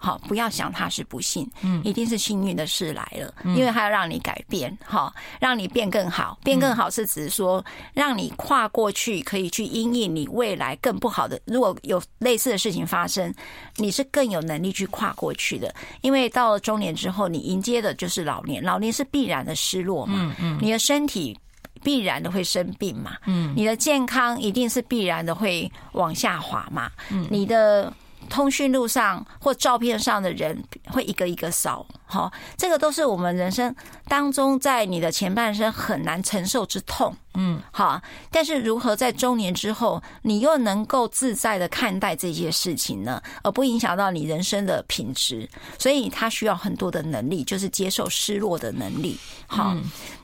[0.02, 11.38] 好，不要想它是不幸，嗯，一定是幸运的事来了，因为它要让你改变，哈，让你变更好，变更好是指说让你跨过去，可以去因应你未来更不好的。
[11.44, 13.32] 如果有类似的事情发生，
[13.76, 15.74] 你是更有能力去跨过去的。
[16.00, 21.38] 因为到了中年之后，你迎接的就是老年，老年是必然的失落嘛，嗯嗯，你的身体
[21.82, 27.92] 必然的会生病嘛，嗯，你的健康一定是必然的会往下滑嘛，嗯，你的。
[28.31, 33.75] 通讯录上或照片上的人会一个一个扫，好，这个都是我们人生
[34.09, 43.21] 当中在你的前半生很难承受之痛，嗯，好，但是如何在中年之后，你又能够自在的看待这些事情呢？
[43.43, 49.19] 而不影响到你人生的品质，所以他需要很多的能力，就是接受失落的能力。
[49.47, 49.77] 好，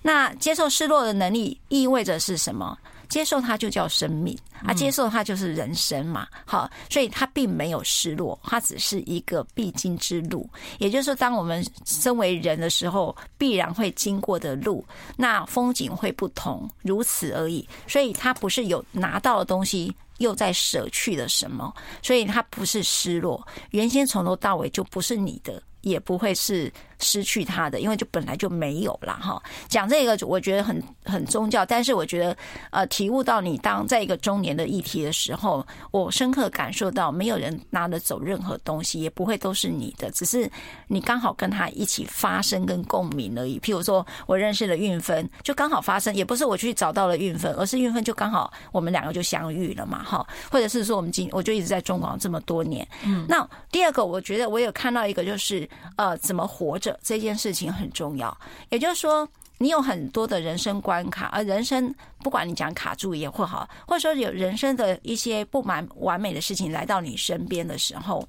[0.02, 2.78] 那接受失落的能力意味着是什么？
[3.08, 6.26] 接受它就叫生命啊，接受它就是人生嘛。
[6.44, 10.48] 好，所以它并没有失落，它只是一个必经之路。
[10.78, 14.84] 也就是说，当我们身为人的时候，必然会经过的路，
[15.16, 17.66] 那风景会不同，如此而已。
[17.86, 23.46] 所以它不是有拿到的东西又在舍去了什么，所以它不是失落。
[23.70, 25.62] 原先从头到尾就不是你的。
[25.82, 29.42] 也不会是失去他的，因为就本来就没有了哈。
[29.68, 32.36] 讲这个，我觉得很很宗教，但是我觉得
[32.70, 40.50] 呃，体悟到你当在一个中年的议题的时候，我深刻感受到，没有人拿得走任何东西，也不会都是你的，只是
[40.86, 43.58] 你刚好跟他一起发生跟共鸣而已。
[43.60, 50.26] 譬如说我认识了运分，就刚好发生，也不是我去找到了运分，而是运分就刚好我们两个就相遇了嘛，哈。
[50.50, 55.68] 或者是说我们今我就一直在中广这么多年，嗯，那第二个我觉得我有看到一个就是。
[55.96, 58.36] 呃，怎么活着这件事情很重要。
[58.68, 68.28] 也就是说，你有很多的人生关卡，而人生不管你讲卡住也或好，或者说有人生的一些不满完美的事情来到你身边的时候，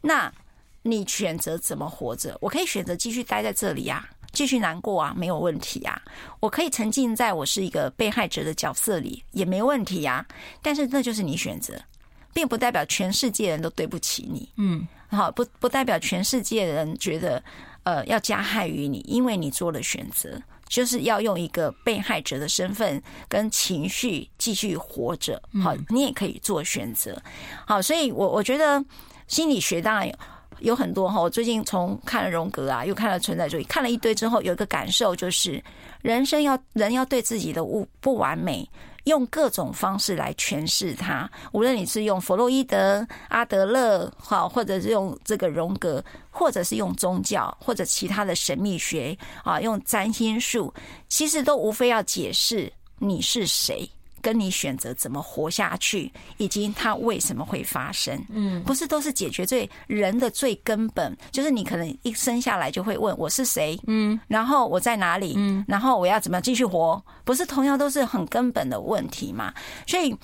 [0.00, 0.32] 那
[0.82, 2.36] 你选择怎么活着？
[2.40, 6.02] 我可以选择继续待在这里呀，继续难过啊，没有问题啊。
[6.40, 10.26] 我可以沉浸在我是一个被害者的角色里，也没问题呀。
[10.60, 11.74] 但是那就是你选择，
[12.32, 14.48] 并不代表全世界人都对不起你。
[14.56, 14.86] 嗯。
[15.08, 17.40] 好，不不代表全世界人觉得，
[17.84, 25.40] 呃，要加害于你，因为你做了选择，就是要用一个被害者的身份跟情绪继续活着。
[25.62, 27.20] 好，你也可以做选择。
[27.66, 28.82] 好，所以我我觉得
[29.28, 30.14] 心理学当然有
[30.60, 31.20] 有很多哈。
[31.20, 35.62] 我最近从看了荣格啊，又看了存在主义，看了一堆之后，有一个感受就是，
[36.00, 38.66] 人生要人要对自己的不不完美
[39.04, 41.30] 用各种方式来诠释它。
[41.52, 50.72] 无论你是用弗洛伊德、阿德勒，好，或者是用这个荣格，或者是用宗教，或者其他的神秘学啊，用占星术，
[51.08, 53.88] 其实都无非要解释你是谁。
[54.24, 69.52] 跟你选择怎么活下去，以及它为什么会发生，嗯，不是都是解决最人的最根本，就是你可能一生下来就会问我是谁，嗯，然后我在哪里，嗯，然后我要怎么继续活，不是同样都是很根本的问题嘛？
[69.86, 70.16] 所以。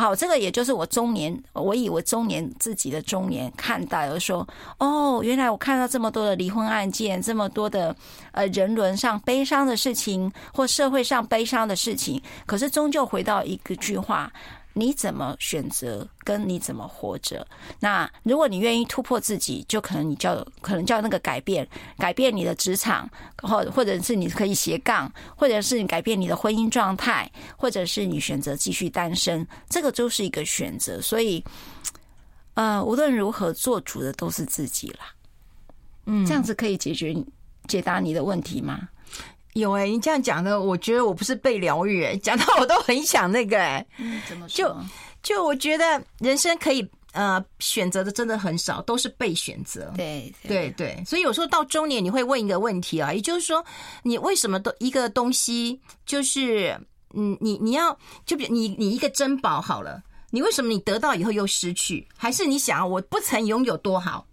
[0.00, 4.46] 好，这个也就是我中年，我以为中年自己的中年看待，而说，
[4.78, 7.94] 哦，原来我看到这么多的离婚案件，这么多的
[8.30, 14.32] 呃人伦上悲伤的事情，或社会上悲伤的事情，可是终究回到一个句话。
[14.78, 17.46] 你怎么选择，跟你怎么活着？
[17.80, 23.08] 那如果你愿意突破自己，就可能你叫可能叫那个改变，改变你的职场，
[23.42, 31.00] 或或者是你可以斜杠，或者是你改变你的婚姻状态，或者是你选择继续单身，这个都是一个选择。
[31.00, 31.42] 所以，
[32.54, 35.12] 呃，无论如何，做主的都是自己啦。
[36.06, 37.14] 嗯，这样子可以解决
[37.66, 38.88] 解答你的问题吗？
[39.58, 44.56] 有哎、欸，你这样讲的，我觉得我不是被疗愈哎，讲到我都很想那个哎、嗯，怎么说？
[44.56, 44.76] 就
[45.22, 49.92] 就我觉得人生可以呃选择的真的很少，都是被选择。
[49.96, 53.64] 对对对，所以有时候到中年你会问一个问题啊，也就是说
[54.02, 56.78] 你为什么都一个东西就是
[57.14, 62.06] 嗯你你要就比你你一个珍宝好了，你为什么你得到以后又失去？
[62.16, 64.24] 还是你想要我不曾拥有多好？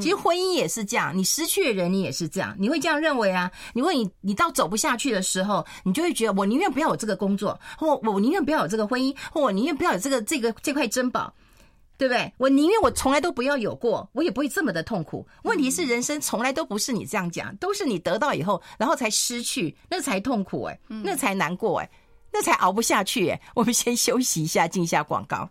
[0.00, 3.50] 其实婚姻也是这样，你失去的人，你也是这样，你会这样认为啊？
[3.74, 11.34] 你问你，你到走不下去的时候，你就会觉得，我宁愿不要有这个工作，或我宁愿不要有这个婚姻，或我宁愿不要有这个这个这块珍宝，
[11.98, 12.32] 对不对？
[12.38, 15.26] 我宁愿我从来都不要有过，我也不会这么的痛苦。
[15.42, 21.90] 问题是，人生从来都不是你这样讲，都是你得到以后，然后才失去，那才痛苦哎，那才难过哎，
[22.32, 23.40] 那才熬不下去哎。
[23.54, 25.48] 我们先休息一下，进一下广告。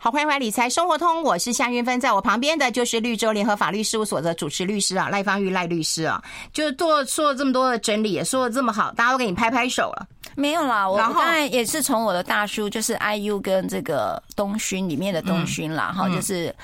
[0.00, 10.06] 好，欢迎回来理财生活通，我是夏云芬，在我旁边的就是绿洲联合法律事务所的主持律师啊，赖芳玉赖律师啊，就做说了这么多的整理，也说的这么好，大家都给你拍拍手了。
[10.36, 16.54] 没有啦，我当然也是从我的大叔，就是 IU 跟这个东勋里面的东勋啦，哈、嗯，就是。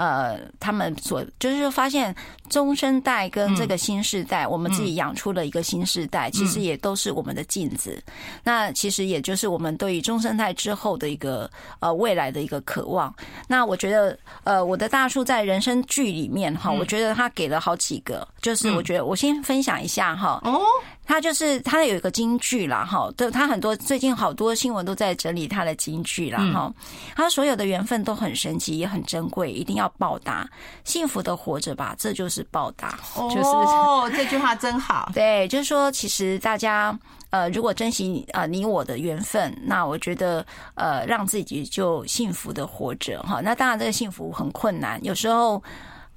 [0.00, 2.14] 呃，他们所就是发现
[2.48, 8.02] 中生代跟这个新世代，嗯、我们自己养出了一个新世代，嗯、其实也都是我们的镜子。
[8.06, 13.14] 嗯、那其实也就是我们对于中生代之后的一个呃未来的一个渴望。
[13.46, 20.40] 那我觉得呃，我的大叔在人生剧里面哈，我觉得他给了好几个，就是我觉得我先分享一下哈。
[20.44, 20.62] 哦。
[21.10, 26.72] 他就是他有一个京剧啦，哈，对，他很多最近好多新闻都在整理他的京剧啦，哈。
[27.16, 30.48] 他所有的缘分都很神奇，也很珍贵，一定要报答，
[30.84, 32.96] 幸福的活着吧，这就是报答。
[33.16, 35.10] 就是哦， 这句话真好。
[35.12, 36.96] 对，就是说，其实大家
[37.30, 40.46] 呃，如果珍惜呃你我的缘分，那我觉得
[40.76, 43.40] 呃，让自己就幸福的活着哈。
[43.40, 45.60] 那当然，这个幸福很困难，有时候。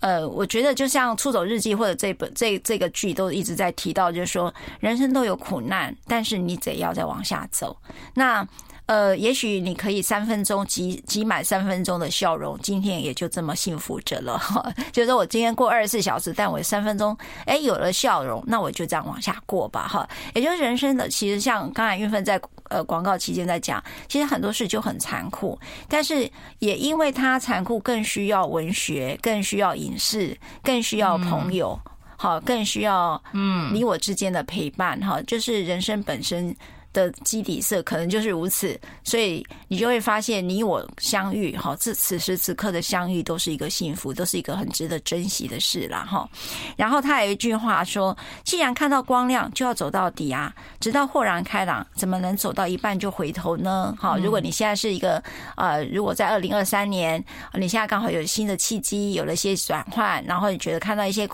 [0.03, 7.75] 呃，我觉得就像《出走日记》或者这本这这个剧都一直在提到，就是说人生都有苦难，但是你得要再往下走。
[8.13, 8.45] 那。
[8.85, 14.37] 呃，也许你可以三分钟挤挤满三分钟的笑容，今天也就这么幸福着了。
[14.91, 19.87] 就是我今天过二十四小时，但我三分钟哎有了笑容，那我就这样往下过吧。
[19.87, 22.37] 哈，也就是人生的，其实像刚才韵芬在
[22.69, 31.79] 呃广告期间在讲，其实很多事就很残酷，但是也因为它残酷，更需要文学，更需要影视，更需要朋友，
[32.17, 34.99] 好，更需要嗯你我之间的陪伴。
[35.01, 36.55] 哈，就是人生本身。
[36.93, 46.29] 的基底色可能就是如此，所以你就会发现，你我相遇，哈，这此时此刻的相遇都是一个幸福，都是一个很值得珍惜的事啦，哈。
[46.77, 55.21] 然后他有一句话说：“既然看到光亮，就要走到底啊，直到豁然开朗，怎么能走到一半就回头呢？”哈，如果你现在是一个
[55.57, 57.23] 呃，如果在二零二三年，
[57.55, 61.27] 你现在刚好有新的契机，有了一些转换，然后你觉得看到一些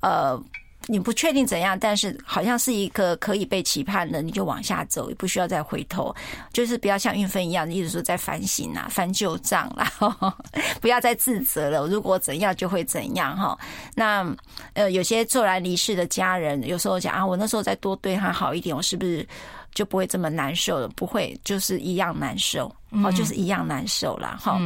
[0.00, 0.42] 呃。
[0.86, 6.14] 你不确定怎样，但是好像是一个可以被期盼的，你就往下走，也不需要再回头，
[6.52, 9.90] 就是不要像运分一样，一直说在反省啊、翻旧账啦，
[10.80, 11.86] 不要再自责了。
[11.86, 13.58] 如果怎样就会怎样哈。
[13.94, 14.26] 那
[14.74, 19.26] 呃，有些骤然离世的家人，有时候讲啊，我那时候再多对他好一点，我是不是？
[19.74, 24.58] 就不会这么难受了，不会，就是一样难受，哦，就是一样难受啦，哈。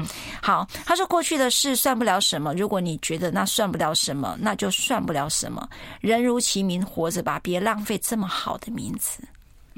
[0.43, 5.67] 好，他说过去的事算不了什么，如果你觉得那算不了什么，那就算不了什么。
[6.01, 9.23] 人如其名，活着吧，别浪费这么好的名字。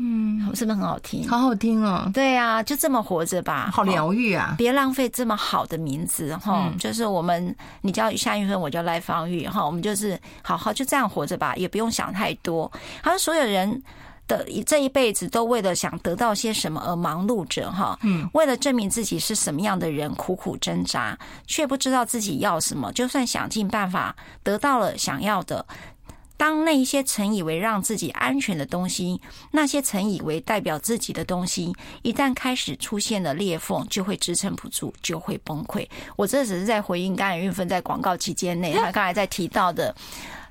[0.03, 1.29] 嗯，是不是很好听？
[1.29, 2.11] 好好听哦。
[2.13, 4.57] 对啊，就这么活着吧，好疗愈啊！
[4.59, 12.69] 别浪费这么好的名字哈，嗯、就是我们你叫夏玉芬，我叫赖芳玉哈，我们就是好好就这样活着吧，也不用想太多。
[13.03, 13.81] 他说所有人。
[14.31, 22.93] 的这一辈子都为了想得到些什么而忙碌着哈，嗯，为了证明自己是什么样的人苦苦挣扎，却不知道自己要什么。
[22.93, 25.67] 就算想尽办法得到了想要的，
[26.37, 35.87] 当那一些曾以为让自己安全的东西，那些曾以为代表自己的东西，一旦开始出现了裂缝，就会支撑不住，就会崩溃。
[36.15, 39.93] 我这只是在回应刚才运芬在广告期间内，他刚才在提到的。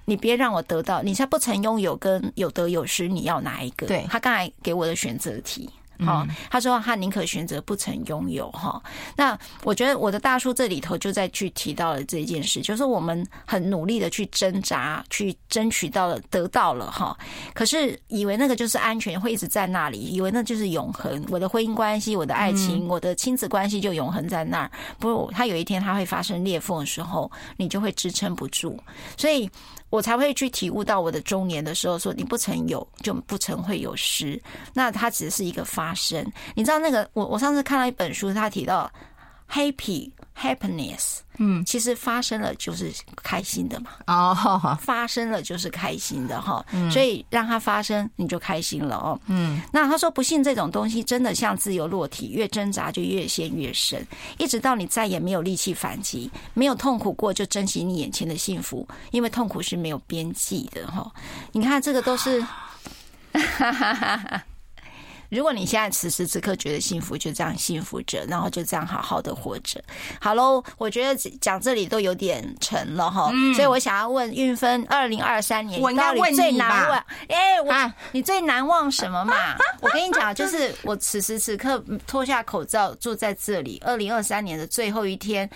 [0.10, 3.86] 你别让我得到，你才不曾拥有跟有得有失，你要哪一个？
[3.86, 5.70] 对，他刚才给我的选择题。
[6.06, 8.82] 好，他说他宁可选择不曾拥有哈。
[9.18, 17.18] 那我觉得我的大叔这里头就在去提到了这件事，就是我们很努力的去挣扎，去争取到了，得到了哈。
[17.54, 21.22] 可是以为那个就是安全，会一直在那里，以为那就是永恒。
[21.30, 24.72] 我的婚姻关系，我的爱情，我的亲子关系就永恒在那儿。
[25.00, 28.82] 不，他有一天他会发生裂缝的时候，你就会支撑不住。
[29.18, 29.52] 所以
[29.90, 34.42] 我才会去体悟到我的中年的时候，说你不曾有，就不曾会有失。
[34.74, 36.26] 那它只是一个发生。
[36.56, 37.10] 你知道那个？
[37.14, 38.92] 我我上次看到一本书，他提到
[39.50, 41.20] happy happiness。
[41.42, 42.92] 嗯，其实发生了就是
[43.24, 43.92] 开心的嘛。
[44.08, 44.36] 哦，
[44.82, 46.66] 发生了就是开心的哈。
[46.74, 49.20] 嗯，所以让它发生，你就开心了哦。
[49.28, 54.06] 嗯，那他说不信这种东西真的像自由落体，越挣扎就越陷越深，
[54.38, 61.10] 一直到你再也没有力气反击，没有痛苦过就珍惜你眼前的幸福，因为痛苦是没有边际的哈。
[61.54, 62.42] 你看这个都是。
[63.32, 64.44] 哈哈哈哈。
[65.30, 69.82] 如果你现在此时此刻觉得幸福，就这样幸福着，然后就这样好好的活着。
[70.20, 76.98] 好喽，我觉得讲这里都有点沉了哈，嗯、所以我想要问运分，二零二三年你到底最难忘？
[77.28, 79.56] 哎、欸，我、啊、你最难忘什么嘛？
[79.82, 85.50] 我跟你讲，就是我此时此刻脱下口罩坐在这里，二零二三年的最后一天。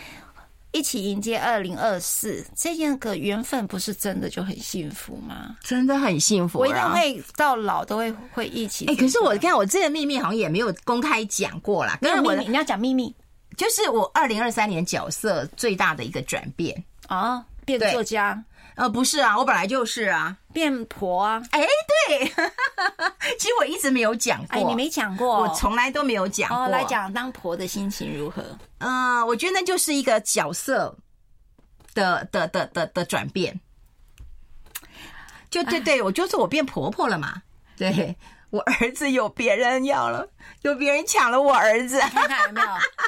[0.74, 5.56] 一起迎接二零二四，这样个缘分不是真的就很幸福吗？
[5.62, 8.86] 真的很幸福，我一定会到老都会会一起。
[8.88, 11.98] 哎，可是我看我这个秘密好像也没有公开讲过啦。
[12.02, 13.16] 没有秘密，你要讲秘密，
[13.56, 18.44] 就是我二零二三年角色最大的一个转变啊，变作家。
[18.76, 21.66] 呃，不是啊，我本来就是啊，变婆啊，哎，
[22.08, 22.28] 对，
[23.38, 26.58] 其实我一直没有讲过，哎，你没讲过，我从来都没有讲过。
[26.58, 28.42] 哦，来讲当婆的心情如何？
[28.78, 30.96] 嗯、呃，我觉得那就是一个角色
[31.94, 33.60] 的的的的的转变，
[35.50, 37.42] 就对对，我就是我变婆婆了嘛，
[37.76, 38.16] 对。
[38.54, 40.30] 我儿子有别人要了，
[40.62, 42.68] 有别人抢了我儿子，看看有没有？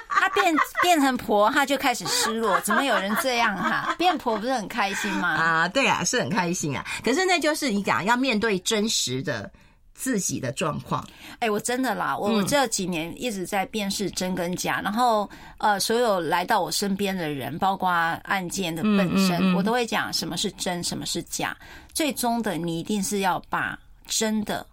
[0.09, 2.59] 他变变成婆，他就开始失落。
[2.61, 3.93] 怎么有人这样哈？
[3.95, 5.29] 变婆不是很开心吗？
[5.29, 6.83] 啊，对啊，是很开心啊。
[7.03, 9.47] 可是那就是你讲要面对真实的
[9.93, 11.07] 自己的状况。
[11.37, 15.29] 哎，我真的啦，我这几年一直在辨识真跟假，然后
[15.59, 21.55] 呃，所有来到我身边的人，包括案件的本身，我都会讲什么是真，什么是假。
[21.93, 23.77] 最终的，你一定是要把
[24.07, 24.65] 真的。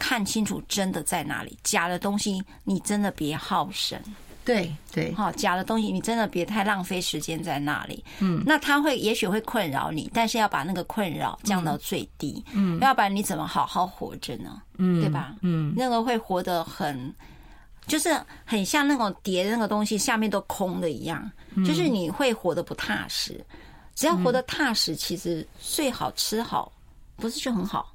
[0.00, 4.02] 看清楚真的在哪里，假的东西你真的别耗神。
[4.42, 8.02] 对对，好，假的东西你真的别太浪费时间在那里。
[8.18, 12.42] 嗯，那他会也许会困扰你，但是要把那个困扰降到最低。
[12.52, 14.60] 嗯，要不然你怎么好好活着呢？
[14.78, 15.36] 嗯，对吧？
[15.42, 17.14] 嗯，那个会活得很，
[17.86, 18.08] 就是
[18.44, 21.30] 很像那种叠的那个东西下面都空的一样，
[21.64, 23.44] 就是你会活得不踏实。
[23.94, 26.72] 只要活得踏实，其实睡好吃好，
[27.16, 27.94] 不是就很好？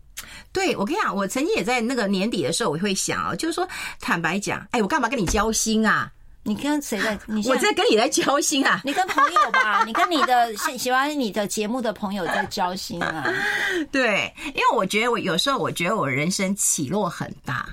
[0.52, 3.68] 对，我跟你讲，我曾经也在那个年底的时候，我会想啊，就是说，
[4.00, 6.12] 坦白讲，哎，我干嘛跟你交心啊？
[6.44, 7.18] 你跟谁在？
[7.26, 8.80] 你我在跟你在交心啊？
[8.86, 9.84] 你跟朋友吧？
[9.84, 13.26] 你跟你的喜喜欢你的节目的朋友在交心啊？
[13.92, 17.68] 对，因为我觉得我有时候我觉得我人生起落很大。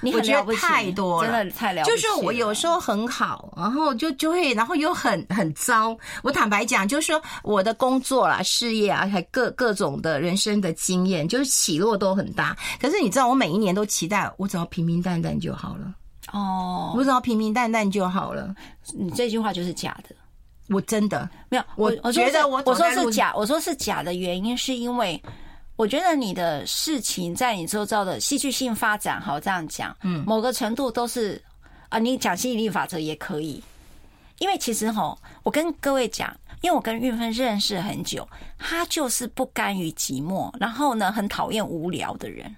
[0.00, 1.96] 你我觉得太多了，真的太了不起了。
[1.96, 5.96] 就是我有时候很好，然后就就会，然后又很很糟。
[6.22, 12.56] 我坦白讲，就是说我的工作啦、事业啊，还各各种的人生的经验，就是起落都很大。
[12.80, 15.92] 可是你知道，我每一年都期待我只要平平淡淡就好了。
[16.32, 18.54] 哦，我只要平平淡淡就好了。
[18.96, 20.14] 你这句话就是假的。
[20.68, 25.20] 我真的没有，我我觉得我我说是假，我说是假的原因是因为。
[25.78, 31.40] 我觉得你的事情在你周遭的戏剧性发展，好这样讲，嗯，某个程度都是
[31.88, 33.62] 啊，你讲吸引力法则也可以，
[34.40, 42.52] 因为其实哈，我跟各位讲，因为我跟运芬认识很久，他就是不甘于寂寞，然后呢，很讨厌无聊的人，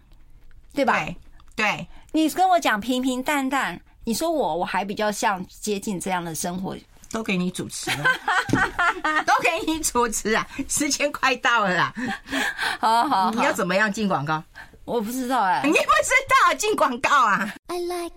[0.72, 1.04] 对吧？
[1.04, 1.16] 对，
[1.54, 6.74] 对，你跟我讲平平淡淡，你说我我还比较像接近这样的生活。
[7.10, 8.04] 都给你主持了，
[9.26, 10.46] 都给你主持啊！
[10.68, 11.94] 时间快到了啦，
[12.80, 14.42] 好好，你要怎么样进广告？
[14.84, 16.12] 我不知道哎、欸，你不知
[16.48, 18.16] 道进广告啊？I like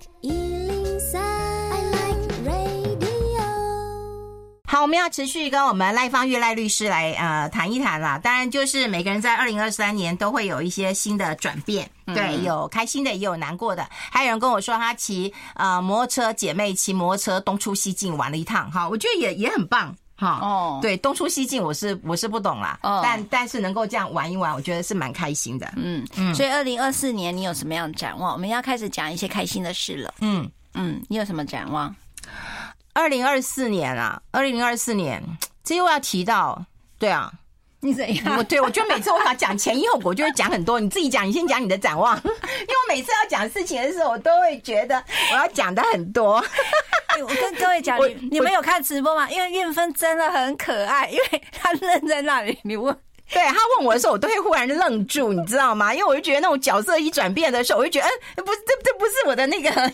[4.73, 8.17] 好，我们要持续跟我们赖芳玉赖律师来呃谈一谈啦。
[8.17, 13.87] 当然，就是每个人在二零二三年都会有一些新的转变，对，有开心的，也有难过的。
[13.91, 20.39] 还有人跟我说，他骑呃摩托车，姐妹骑摩托车东出西进玩了一趟，哈，我觉得也也很棒，哈。
[20.41, 25.71] 哦，对，东出西进，我是我是不懂啦，哦，但但是能够这样玩一玩，我觉得是蛮开心的。
[25.75, 28.33] 嗯嗯，所以二零二四年你有什么样的展望？
[28.33, 30.11] 我们要开始讲一些开心的事了。
[30.21, 31.95] 嗯嗯，你有什么展望？
[32.93, 35.21] 二零二四年啊，二零二四年，
[35.63, 36.63] 这又要提到，
[36.99, 37.31] 对啊，
[37.79, 38.37] 你怎样？
[38.37, 40.79] 我对我觉得每次我想讲前因后果，就会讲很多。
[40.79, 46.43] 你自己讲，你先讲你的展望， 因为我每次要讲事情的时候，我都会觉得 我要讲的很多。
[47.21, 49.29] 我跟各位讲，你你们有看直播吗？
[49.29, 52.95] 因为韵芬真的很可爱，因为她愣在那里，你问。
[53.33, 55.93] 对他问我的时候，我都会忽然愣住，你知道吗？
[55.93, 59.91] 因为我就觉得那种角色一转变的时候，我就觉得，嗯，不是，这这不是我的那个，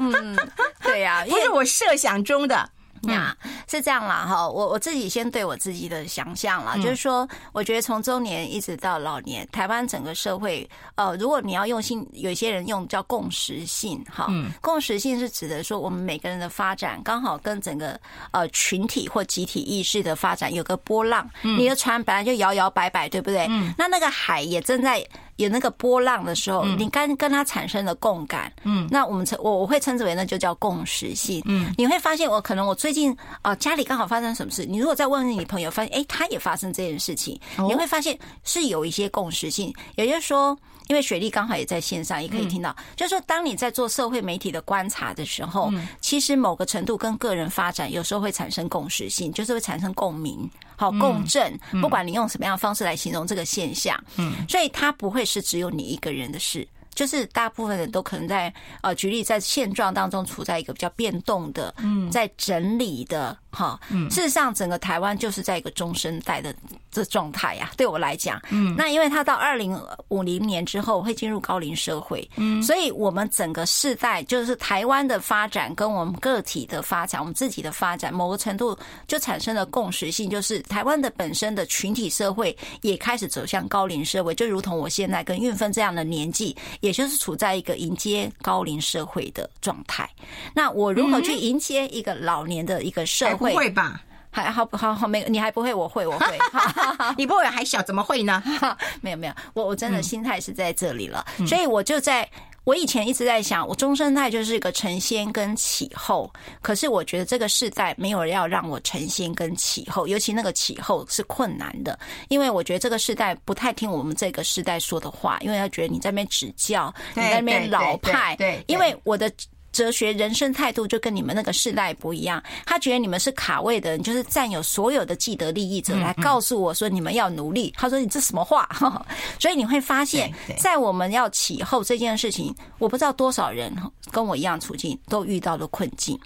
[0.00, 0.36] 嗯，
[0.82, 2.70] 对呀， 不是我设想中的。
[3.06, 3.36] 那
[3.68, 17.98] 是这样啦，哈，我我自己先对我自己的想象啦，嗯、就是说，我觉得从中年一直到老年，台湾整个社会，呃，如果你要用心，有一些人用叫共识性，哈，嗯、共识性是指的说，我们每个人的发展刚好跟整个
[18.30, 23.46] 呃群体或集体意识的发展有个波浪，嗯、你的船本来就摇摇摆摆，对不对？
[23.48, 25.04] 嗯，那那个海也正在。
[25.36, 33.12] 有那个波浪的时候，你跟跟他产生了共感，嗯，那我们称我我会称之为那就叫共识性，嗯，你会发现我可能我最近
[33.42, 40.56] 啊、呃、家里刚好发生什么事，你如果再问问你朋友，发现哎他也发生这件事情，你会发现是有一些共识性，也就是说。
[40.88, 45.72] 因为雪莉刚好也在线上，也可以听到，就是说，当你在做社会媒体的观察的时候，
[46.02, 51.58] 其实某个程度跟个人发展有时候会产生共识性，就是会产生共鸣，好共振。
[51.80, 56.66] 不管你用什么样的方式来形容这个现象，嗯，所以它不会是只有你一个人的事。
[56.94, 66.54] 就是大部分人都可能在呃，举例在现状当中处在一个比较变动的，嗯，在整理的哈，嗯，事实上整个台湾就是在一个中生代的
[66.90, 67.70] 这状态呀。
[67.76, 69.78] 对我来讲，嗯，那因为他到二零
[70.08, 78.76] 五零年之后会进入高龄社会，嗯，所以我们整个世代就是台湾的发展跟我们个体的发展，我们自己的发展，某个程度
[79.06, 86.56] 就产生了共识性，就是台湾的本身的群体社会也开始走向高龄社会，就如同我现在跟运芬这样的年纪。
[86.84, 90.06] 也就是处在一个迎接高龄社会的状态。
[90.54, 93.52] 那我如何去迎接一个老年的一个社会？
[93.52, 94.02] 不会吧？
[94.30, 96.38] 还好好好，没你还不会，我会，我会。
[97.16, 98.42] 你不会还小，怎么会呢？
[99.00, 102.28] 没有没有，我我真的心态是在这里了，所以我就在。
[102.64, 111.98] 我以前一直在想，我中生代就是一个承先跟启后，可是我觉得这个世代没有人要让我承先跟启后，尤其那个启后是困难的，
[112.28, 119.30] 因为我觉得这个世代不太听我们这个世代说的话，因为他觉得你在那边指教，你在那边老派，对，因为我的。
[119.74, 127.74] 哲学人生态度就跟你们那个世代不一样，他觉得你们是卡位的人，就是占有所有的既得利益者来告诉我说你们要努力。
[127.76, 128.68] 他说你这什么话？
[129.40, 133.74] 所以你会发现，在我们要起后这件事情，我不知道多少人
[134.12, 136.16] 跟我一样处境都遇到了困境，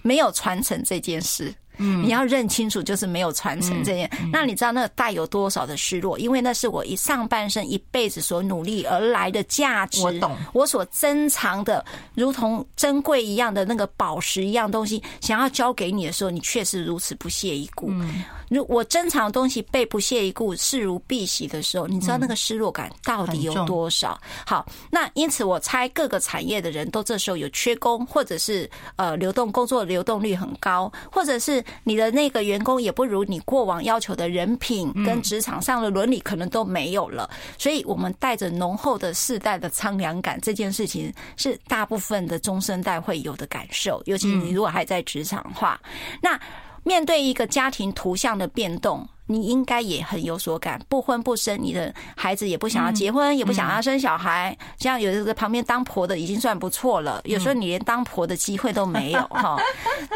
[0.00, 1.52] 没有传承这件事。
[1.82, 4.08] 嗯，你要认清楚，就是没有传承这件。
[4.32, 6.16] 那你知道那带有多少的失落？
[6.16, 10.00] 因为那是我一上半生一辈子所努力而来的价值。
[10.02, 17.90] 我懂，我所珍藏的，如同珍贵一样的那个宝石一样东西，想要交给你的时候，你确实如此不屑一顾。
[18.48, 24.20] 如我珍藏的东西被不屑一顾、视如敝屣的时候，你知道那个失落感到底有多少？
[24.46, 31.64] 好，那因此我猜各个产业的人都这时候有缺工，或者是呃流动工作流动率很高，或者是。
[31.84, 45.80] 你的那个员工也不如你过往要求的人品跟职场上的伦理可能都没有了，所以我们带着浓厚的世代的苍凉感，这件事情是大部分的中生代会有的感受，尤其你如果还在职场的话，
[46.20, 46.38] 那
[46.82, 49.08] 面对一个家庭图像的变动。
[49.26, 54.54] 你应该也很有所感，不婚不生，你的孩子也不想要结婚，也不想要生小孩。
[54.76, 59.56] 这样有的在旁边当婆的已经算不错了，有时候你连当婆的机会都没有， 哈，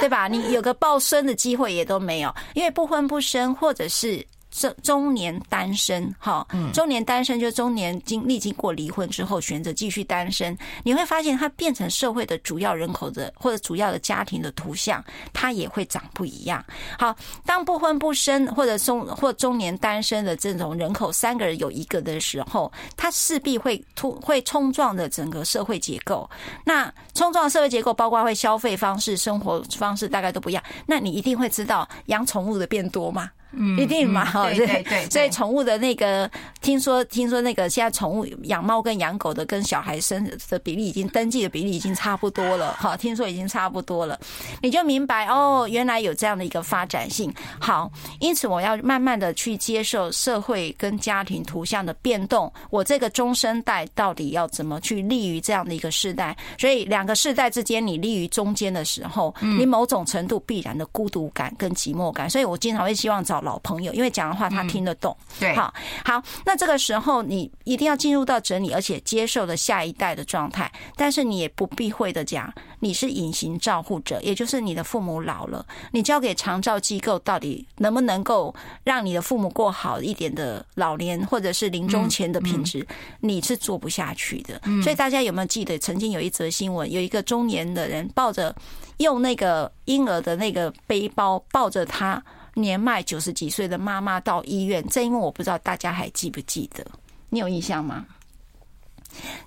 [0.00, 0.28] 对吧？
[0.28, 4.26] 你有个抱孙的机会也都没有，因为不婚不生，或者是。
[4.56, 16.64] 中中年单身，哈，中年单身就中年经历经过离婚之后选择继续单身，你会发现它变成社会的主要人口的或者主要的家庭的图像，它也会长不一样。
[16.98, 26.28] 好，当不婚不生或者中或中年单身的这种人口三个人有一个的时候，它势必会突会冲撞的整个社会结构。
[26.64, 30.62] 那冲撞社会结构包括会消费方式、生活方式大概都不一样。
[30.86, 33.30] 那你一定会知道养宠物的变多吗？
[33.56, 35.10] 嗯，一定嘛，哈，对对对。
[35.10, 36.30] 所以宠物的那个，
[36.60, 44.18] 听说听说那个现在宠物养猫跟养狗的跟小孩生的比例已经登记的比例已经差不多了，哈，听说已经差不多了，
[44.60, 47.32] 你就明白哦，原来有这样的一个发展性。
[47.58, 47.90] 好，
[48.20, 56.36] 因此我要慢慢的去接受社会跟家庭图像的变动，我这个中生代到底要怎么去立于这样的一个世代？
[56.58, 62.28] 所以两个世代之间，你立于中间的时候，你某种程度必然的孤独感跟寂寞感。
[62.28, 65.16] 所以我经常会希望找老朋友，因为讲的话他听得懂。
[65.38, 65.72] 对，好，
[66.04, 82.86] 好，那这个时候你一定要进入到整理而且接受的下一代的状态，但是你也不避讳的讲，你是隐形照护者，也就是你的父母老了，你交给长照机构到底能不能够让你的父母过好一点的老年或者是临终前的品质，
[83.20, 84.60] 你是做不下去的。
[84.82, 88.54] 所以大家有没有记得曾经有一则新闻，有一个中年的人抱着
[88.96, 92.22] 用那个婴儿的那个背包抱着他
[92.56, 94.84] 年迈九十几岁的妈妈到医院？
[94.88, 96.84] 这一幕我不知道大家还记不记得，
[97.28, 98.04] 你有印象吗？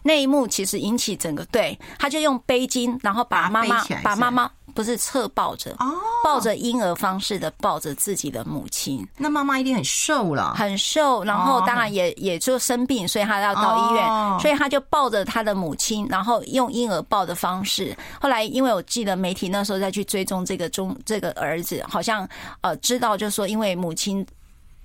[0.01, 5.75] 那一幕其实引起整个对，他就用背巾，然后把妈妈把妈妈不是侧抱着，
[6.23, 9.07] 抱着婴儿方式的抱着自己的母亲。
[9.17, 17.95] 那妈妈一定很瘦了，很瘦，然后当然也也就生病，所以她要到医院，所以他就抱着他的母亲，然后用婴儿抱的方式。
[18.19, 22.27] 后来因为我记得媒体那时候再去追踪这个中这个儿子，好像
[22.61, 24.25] 呃知道就是说因为母亲。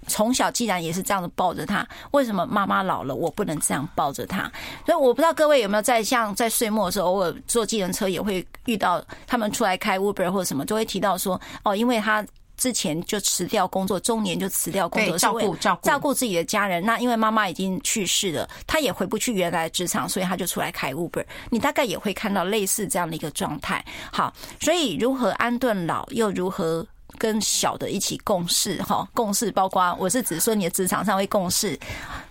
[0.07, 4.51] 从小既然也是这样子抱着他，为什么妈妈老了我不能这样抱着他？
[4.87, 12.25] 所以我不知道各位有没有在像在岁末的时候，偶尔坐计程车也会遇到他们出来开 Uber 或者什么，就会提到说哦，因为他
[12.57, 16.85] 之前就辞掉工作，中年就辞掉工作，照顾照顾照顾自己的家人。
[16.85, 21.25] 那因为妈妈已经去世了，他也回不去原来的职场，所以他就出来开 Uber。
[21.51, 23.85] 你大概也会看到类似这样的一个状态。
[24.13, 26.87] 好，所以如何安顿老，又如何？
[27.19, 31.79] 跟小的一起共事，哈，共事包括我是指说你的职场上会共事，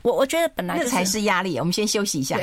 [0.01, 1.57] 我我觉得本来这才是压力。
[1.59, 2.39] 我们先休息一下。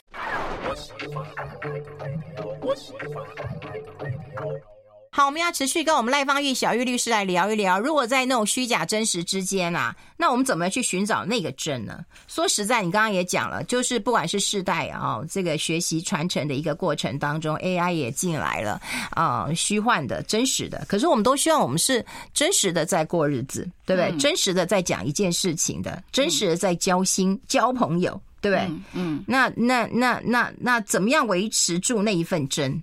[5.12, 11.98] 好，我们要持续跟我们赖芳玉小玉律师来聊一聊，如果在那种虚假真实之间啊，那我们怎么去寻找那个真呢？
[12.28, 18.80] 说实在，你刚刚也讲了，就是不管是世代啊，这个学习传承的一个过程当中，AI 也进来了
[19.10, 24.12] 啊，虚幻的、真实的，可是我们都希望我们是真实的在过日子，对不对？
[24.12, 28.64] 嗯、真实的在讲一件事情的，真实的在交心、嗯、交朋友，对不对？
[28.66, 32.80] 嗯，嗯那那那那那怎么样维持住那一份真？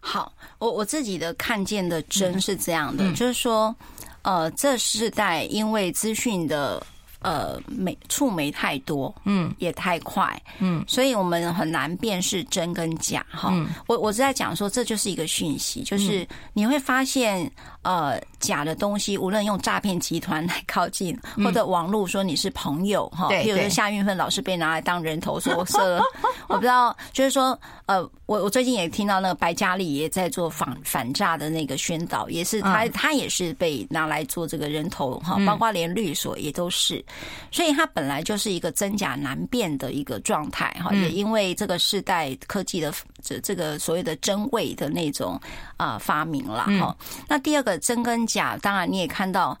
[0.00, 3.74] 好，我我自己的看见的真是这样的，就是说，
[4.22, 6.82] 呃，这世代因为资讯的。
[7.20, 13.52] 呃，媒触媒太多，嗯，也太快，嗯，所以我们很难辨识真跟假，哈。
[13.88, 17.50] 我我是在讲说，这就是一个讯息，就是你会发现，
[17.88, 25.98] 呃，假的东西，无论用诈骗集团来靠近，或者网络说你是朋友，哈，比如说夏运芬老师被拿来当人头说说，
[26.48, 37.02] 我不知道，就是说，呃，我我最近也听到那个白嘉莉也在做反反诈的那个宣导，也是他他也是被拿来做这个人头，哈，包括连律所也都是。
[37.50, 42.92] 所以他本来就是一个真假难辨的一个状态哈，也因为这个世代科技的
[43.22, 45.40] 这这个所谓的真伪的那种
[45.76, 46.96] 啊发明了哈。
[47.28, 49.58] 那第二个真跟假，当然你也看到，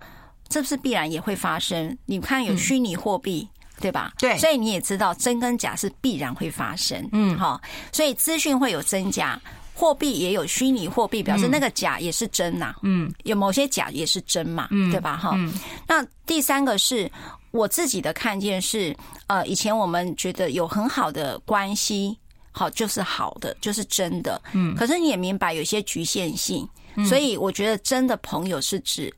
[0.48, 1.96] 这是必然也会发生。
[2.06, 3.48] 你看有虚拟货币
[3.80, 4.12] 对吧？
[4.18, 7.08] 对，所以你也知道真跟假是必然会发生。
[7.12, 7.60] 嗯，哈，
[7.92, 9.40] 所以资讯会有真假，
[9.74, 12.74] 货币也有虚拟货币，表示那个假也是真呐。
[12.82, 15.16] 嗯，有某些假也是真嘛，嗯对吧？
[15.16, 15.36] 哈，
[15.86, 17.10] 那第三个是。
[17.50, 18.94] 我自己的看见是，
[19.26, 22.14] 呃，以前我们觉得有很好的关系，
[22.58, 24.40] 好就是好的，就是真的。
[24.52, 26.68] 嗯，可是你也明白有些局限性，
[27.08, 29.14] 所以我觉得真的朋友是指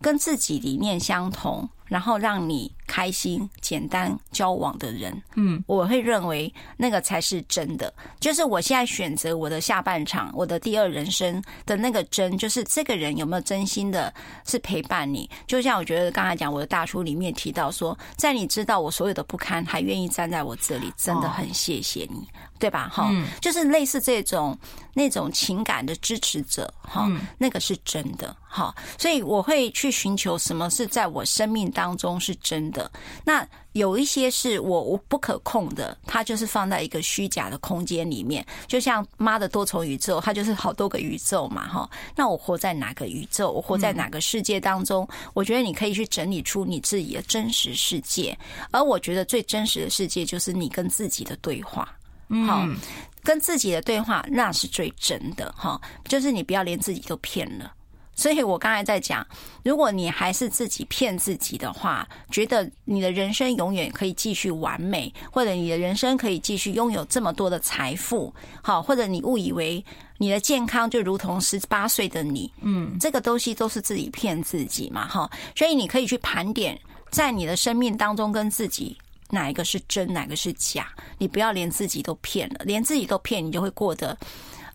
[0.00, 1.68] 跟自己理念相同。
[1.86, 7.92] 然后让你开心、简单交往的人，嗯，我会认为那个才是真的。
[8.20, 14.12] 就是我现在选择我的下半场，我的第二人生的那个真，就是这个人有没有真心的
[14.44, 15.28] 是陪伴你。
[15.46, 22.26] 就像我觉得刚才讲我的大叔里面提到说，在你知道我所有的不堪，还愿意站在我这里，真的很谢谢你，
[22.58, 22.88] 对吧？
[22.92, 23.10] 哈，
[23.40, 24.56] 就是类似这种
[24.92, 28.74] 那种情感的支持者，哈，那个是真的，哈。
[28.98, 32.73] 所以我会去寻求什么是在我生命当中是真的，
[33.24, 41.90] 那有一些是我我不可控的，它就是放在一个虚假的空间里面，就像妈的多重宇宙，它就是好多个宇宙嘛，哈。
[42.16, 43.50] 那我活在哪个宇宙？
[43.50, 45.06] 我活在哪个世界当中？
[45.34, 48.36] 我觉得你可以去整理出你自己的真实世界，
[48.70, 51.96] 而我觉得最真实的世界就是你跟自己的对话，
[52.46, 52.66] 好，
[53.22, 57.72] 跟自己的对话那是最真的，哈，就是你不要连自己都骗了。
[58.14, 59.26] 所以我刚才在讲，
[59.64, 69.84] 如果你还是自己骗自己的话，觉得你的人生永远可以继续完美，或者你的人生可以继续拥有这么多的财富，好，或者你误以为
[70.18, 75.30] 你的健康就如同十八岁的你，嗯，这个东西都是自己骗自己嘛，哈。
[75.56, 78.96] 所以你可以去盘点，在你的生命当中跟自己
[79.30, 80.88] 哪一个是真，哪个是假，
[81.18, 84.16] 你不要连自己都骗了，连自己都骗，你就会过得。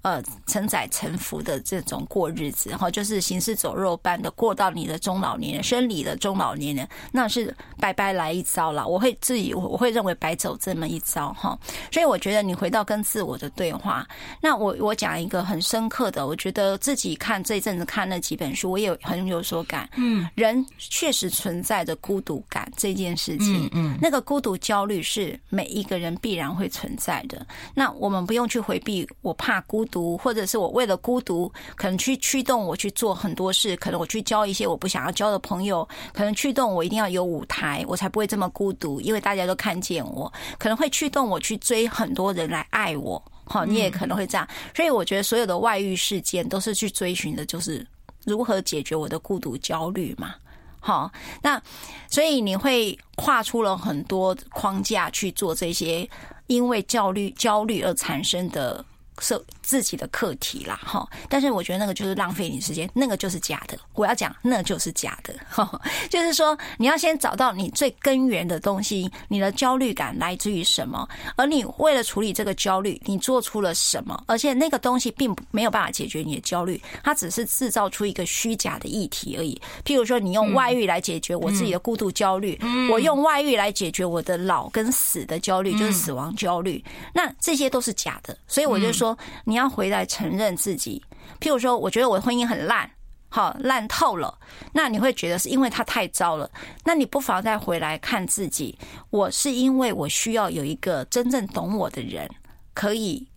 [0.01, 8.87] 呃，承载沉浮的这种过日子，哈，就是行尸走肉般的过到你的中老年人，生理的中老年人，那是白白来一遭了。
[8.87, 11.59] 我会自己，我会认为白走这么一遭，哈。
[11.91, 14.07] 所以我觉得你回到跟自我的对话，
[14.41, 19.89] 那我我讲一个很深刻的，我觉得自己看这一阵子看那几本书，我也很有所感。
[19.97, 27.45] 嗯，人确实存在着孤独感这件事情，嗯，那个孤独焦虑是每一个人必然会存在的。
[27.75, 29.88] 那我们不用去回避，我怕孤。
[29.91, 43.21] 独，或者是我为了孤独，可能去驱动我去做很多事，可能我去交一些我不想要交的朋友，可能驱动我一定要有舞台，我才不会这么孤独，因为大家都看见我，可能会驱动我去追很多人来爱我。
[43.45, 47.85] 好，你也可能会这样，所以我觉得所有的外遇事件都是去追寻的，就是
[48.25, 50.35] 如何解决我的孤独焦虑嘛。
[50.79, 51.11] 好，
[51.41, 51.61] 那
[52.09, 56.07] 所以你会跨出了很多框架去做这些，
[56.47, 58.85] 因为焦虑焦虑而产生的。
[59.21, 59.37] 是
[59.69, 61.07] 自己的课题啦，哈！
[61.29, 63.77] 但是我觉得那个就是浪费你时间，那个就是假的。
[63.93, 65.79] 我要讲，那就是假的， 哈！
[66.09, 71.07] 就是说，你要先找到你最根源的东西，你的焦虑感来自于什么？
[71.35, 74.23] 而你为了处理这个焦虑，你做出了什么？
[74.25, 79.61] 而且那个东西并没有办法解决你的焦虑，它只是制造出一个虚假的议题而已。
[79.85, 82.59] 譬如说，你用外遇来解决我自己的孤独焦虑，
[82.91, 86.83] 我用外遇来解决我的老跟死的焦虑，就是死亡焦虑。
[87.13, 89.15] 那这些都是假的，所以我就说。
[89.43, 91.03] 你要要回来承认自己，
[91.39, 92.89] 譬如说，我觉得我的婚姻很烂，
[93.29, 94.35] 好烂透了，
[94.73, 96.49] 那你会觉得是因为他太糟了，
[96.83, 98.75] 那你不妨再回来看自己，
[99.11, 102.27] 我是因为我需要有一个真正懂我的人
[102.73, 103.27] 可以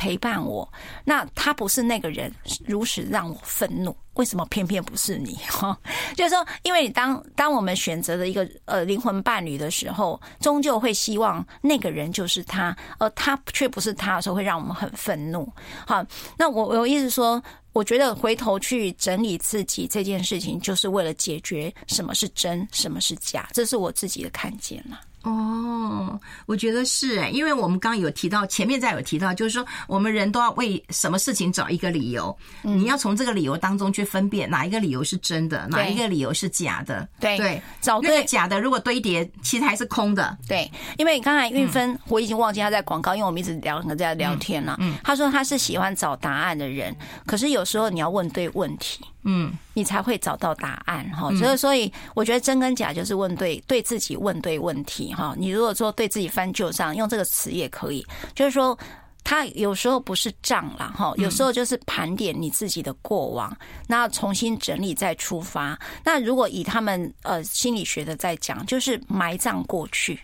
[0.00, 0.66] 陪伴我，
[1.04, 2.32] 那他不是那个人，
[2.66, 3.94] 如此让我愤怒。
[4.14, 5.34] 为什么偏偏不是你？
[5.46, 5.78] 哈，
[6.16, 15.46] 就是说，因为你当当我们选择了一个呃灵魂伴侣的时候，终究会希望那个人就是他，而他却不是他的时候，会让我们很愤怒。
[15.86, 16.02] 好，
[16.38, 17.42] 那我我意思说，
[17.74, 24.98] 我觉得回头去整理自己这件事情，就是为了解决什么是真，什么是假，这是我自己的看见了。
[25.22, 37.06] 哦，我觉得是哎，因为我们刚刚有提到，前面再有提到，就是说我们人都要为什么事情找一个理由，你要从这个理由当中去分辨哪一个理由是真的，哪一个理由是假的。
[37.20, 40.38] 对对，找那个假的，如果堆叠，其实还是空的。
[40.48, 44.76] 对，因为刚才运芬，我已经忘记他在广告，因为我们一直聊在聊天了。
[44.80, 46.96] 嗯，他说他是喜欢找答案的人，
[47.26, 49.04] 可是有时候你要问对问题。
[49.22, 51.30] 嗯，你才会找到答案哈。
[51.36, 55.34] 所以，所以我觉得真跟假就是问对，对自己问对问题哈。
[55.36, 58.04] 你如果说对自己翻旧账，用这个词也可以，
[58.34, 58.78] 就是说
[59.22, 63.54] 他有时候不是账了哈，有时候就是盘点你自己的过往，
[63.86, 65.78] 那重新整理再出发。
[66.02, 70.18] 那如果以他们呃心理学的在讲，就是埋葬过去，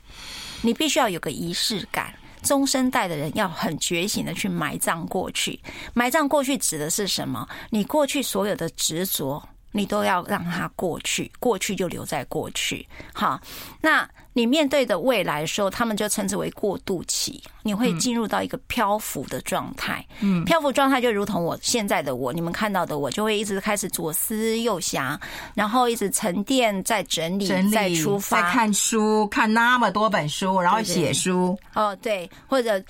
[0.62, 2.14] 你必须要有个仪式感。
[2.46, 5.60] 中生代的人要很觉醒的去埋葬过去，
[5.92, 7.46] 埋葬过去指的是什么？
[7.68, 12.88] 你过去所有的执着，你都要让它过去，过去就留在过去。
[13.12, 13.38] 好，
[13.82, 14.08] 那。
[14.36, 17.42] 你面对的未来的时候，他们就称之为过渡期。
[17.62, 25.18] 你会进入到一个漂浮的状态，嗯，漂浮状态就如同我现在的我，你们看到的我，就会一直开始左思右想，
[25.54, 31.58] 然后一直沉淀，再整理，整理再出发，再看书，看那么多本书，然后写书。
[31.74, 32.80] 哦，对，或者，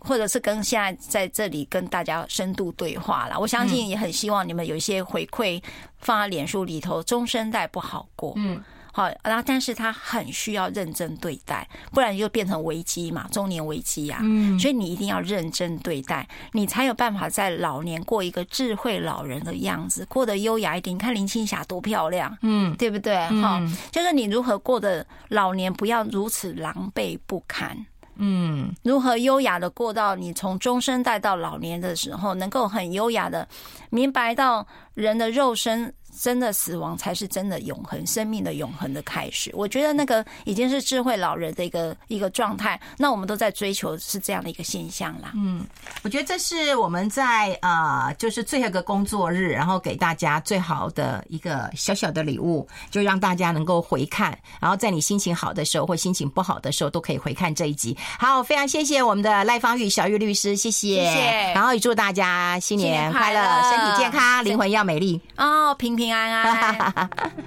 [0.00, 3.40] 或者是跟现在在这里跟大家深度对话了。
[3.40, 5.60] 我相信也很希望你们有一些回馈
[5.98, 7.02] 放在脸书里头。
[7.02, 8.62] 终生代不好过，嗯。
[8.92, 14.18] 好，然后但是他很需要认真对待，不然就变成危机嘛，中年危机呀。
[14.22, 20.94] 嗯，所以你一定要认真对待，你才有办法在老年过一个智慧老人的样子，过得优雅一点。
[20.94, 23.16] 你看林青霞多漂亮，嗯，对不对？
[23.40, 27.86] 哈，就是你如何过得老年，不要如此狼狈不堪。
[28.16, 33.48] 嗯，如何优雅的过到你从中生代到老年的时候，能够很优雅的
[33.88, 39.50] 明白到人的肉身真的死亡才是真的永恒，生命的永恒的开始。
[39.54, 42.80] 我觉得那个已经是智慧老人的一个一个状态。
[42.98, 45.32] 那我们都在追求是这样的一个现象啦。
[45.34, 45.64] 嗯，
[46.02, 57.96] 我觉得这是我们在呃，就是最后一个工作日，然后给大家最好的一个小小的礼物，就让大家能够回看，然后在你心情好的时候或心情不好的时候都可以回看这一集。
[58.18, 60.82] 好，非常谢谢我们的赖芳玉小玉律师，谢谢。
[60.82, 61.52] 谢谢。
[61.54, 63.40] 然后也祝大家新年快乐，
[63.70, 67.08] 身体健康，灵魂要美丽哦，平平平安安。